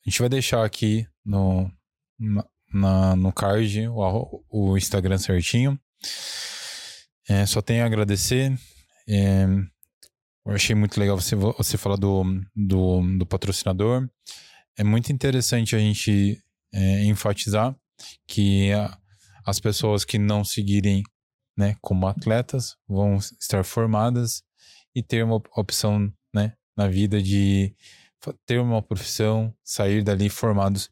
[0.06, 1.72] a gente vai deixar aqui no,
[2.74, 5.80] na, no card o, o Instagram certinho.
[7.30, 8.58] É, só tenho a agradecer.
[9.08, 9.46] É,
[10.46, 12.24] eu achei muito legal você, você falar do,
[12.54, 14.10] do, do patrocinador.
[14.78, 16.38] É muito interessante a gente
[16.74, 17.74] é, enfatizar
[18.28, 18.98] que a,
[19.46, 21.04] as pessoas que não seguirem
[21.58, 24.44] né, como atletas vão estar formadas
[24.94, 27.74] e ter uma opção né, na vida de
[28.46, 30.90] ter uma profissão, sair dali formados.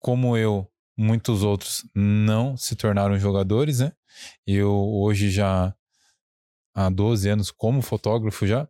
[0.00, 3.92] Como eu, muitos outros não se tornaram jogadores, né?
[4.46, 5.74] Eu hoje já
[6.74, 8.68] há 12 anos como fotógrafo já.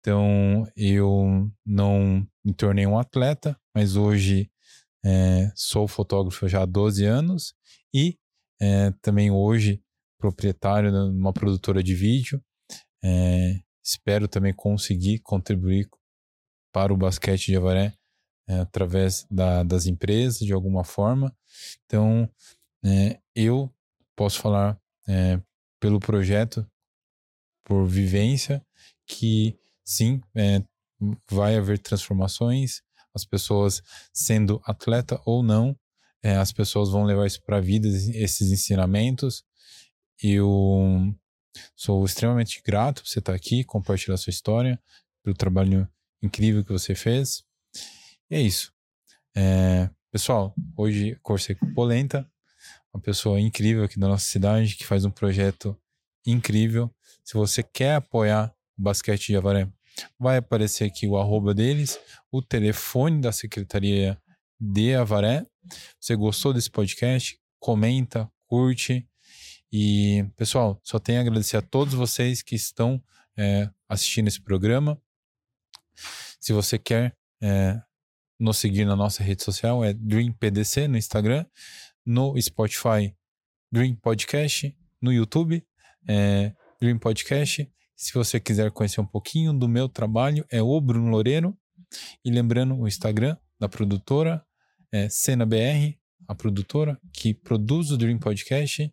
[0.00, 4.50] Então eu não me tornei um atleta, mas hoje
[5.04, 7.54] é, sou fotógrafo já há 12 anos
[7.94, 8.18] e
[8.60, 9.82] é, também hoje
[10.18, 12.42] proprietário de uma produtora de vídeo.
[13.02, 15.88] É, espero também conseguir contribuir
[16.76, 17.94] para o basquete de Avaré
[18.46, 21.34] é, através da, das empresas, de alguma forma.
[21.86, 22.30] Então,
[22.84, 23.74] é, eu
[24.14, 24.78] posso falar
[25.08, 25.40] é,
[25.80, 26.70] pelo projeto,
[27.64, 28.62] por vivência,
[29.06, 30.62] que sim, é,
[31.30, 32.82] vai haver transformações,
[33.14, 33.82] as pessoas
[34.12, 35.74] sendo atleta ou não,
[36.22, 39.42] é, as pessoas vão levar isso para a vida, esses ensinamentos.
[40.22, 41.16] Eu
[41.74, 44.78] sou extremamente grato por você estar aqui, compartilhar sua história,
[45.22, 45.88] pelo trabalho
[46.26, 47.44] incrível que você fez.
[48.30, 48.72] E é isso.
[49.34, 52.30] É, pessoal, hoje conversei com Polenta,
[52.92, 55.78] uma pessoa incrível aqui da nossa cidade, que faz um projeto
[56.26, 56.90] incrível.
[57.24, 59.68] Se você quer apoiar o basquete de Avaré,
[60.18, 61.98] vai aparecer aqui o arroba deles,
[62.30, 64.20] o telefone da Secretaria
[64.60, 65.46] de Avaré.
[66.00, 67.38] Você gostou desse podcast?
[67.58, 69.06] Comenta, curte.
[69.72, 73.02] E, pessoal, só tenho a agradecer a todos vocês que estão
[73.36, 75.00] é, assistindo esse programa.
[76.40, 77.80] Se você quer é,
[78.38, 81.44] nos seguir na nossa rede social, é DreamPDC no Instagram,
[82.04, 83.14] no Spotify,
[83.72, 85.64] Dream Podcast, no YouTube,
[86.08, 87.70] é, Dream Podcast.
[87.96, 91.56] Se você quiser conhecer um pouquinho do meu trabalho, é o Bruno Loureiro.
[92.24, 94.44] E lembrando, o Instagram da produtora
[94.92, 95.96] é Cena BR,
[96.26, 98.92] a produtora que produz o Dream Podcast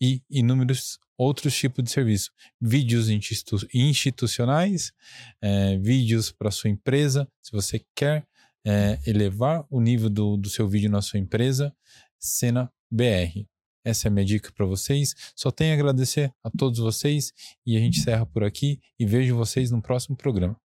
[0.00, 2.30] e inúmeros outros tipos de serviço.
[2.60, 4.92] Vídeos institu institucionais,
[5.40, 8.26] é, vídeos para sua empresa, se você quer
[8.66, 11.74] é, elevar o nível do, do seu vídeo na sua empresa,
[12.18, 13.46] Cena BR.
[13.84, 15.14] Essa é a minha dica para vocês.
[15.36, 17.32] Só tenho a agradecer a todos vocês
[17.66, 20.56] e a gente encerra por aqui e vejo vocês no próximo programa.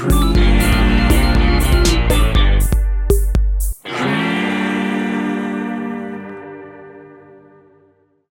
[0.00, 0.39] Dream.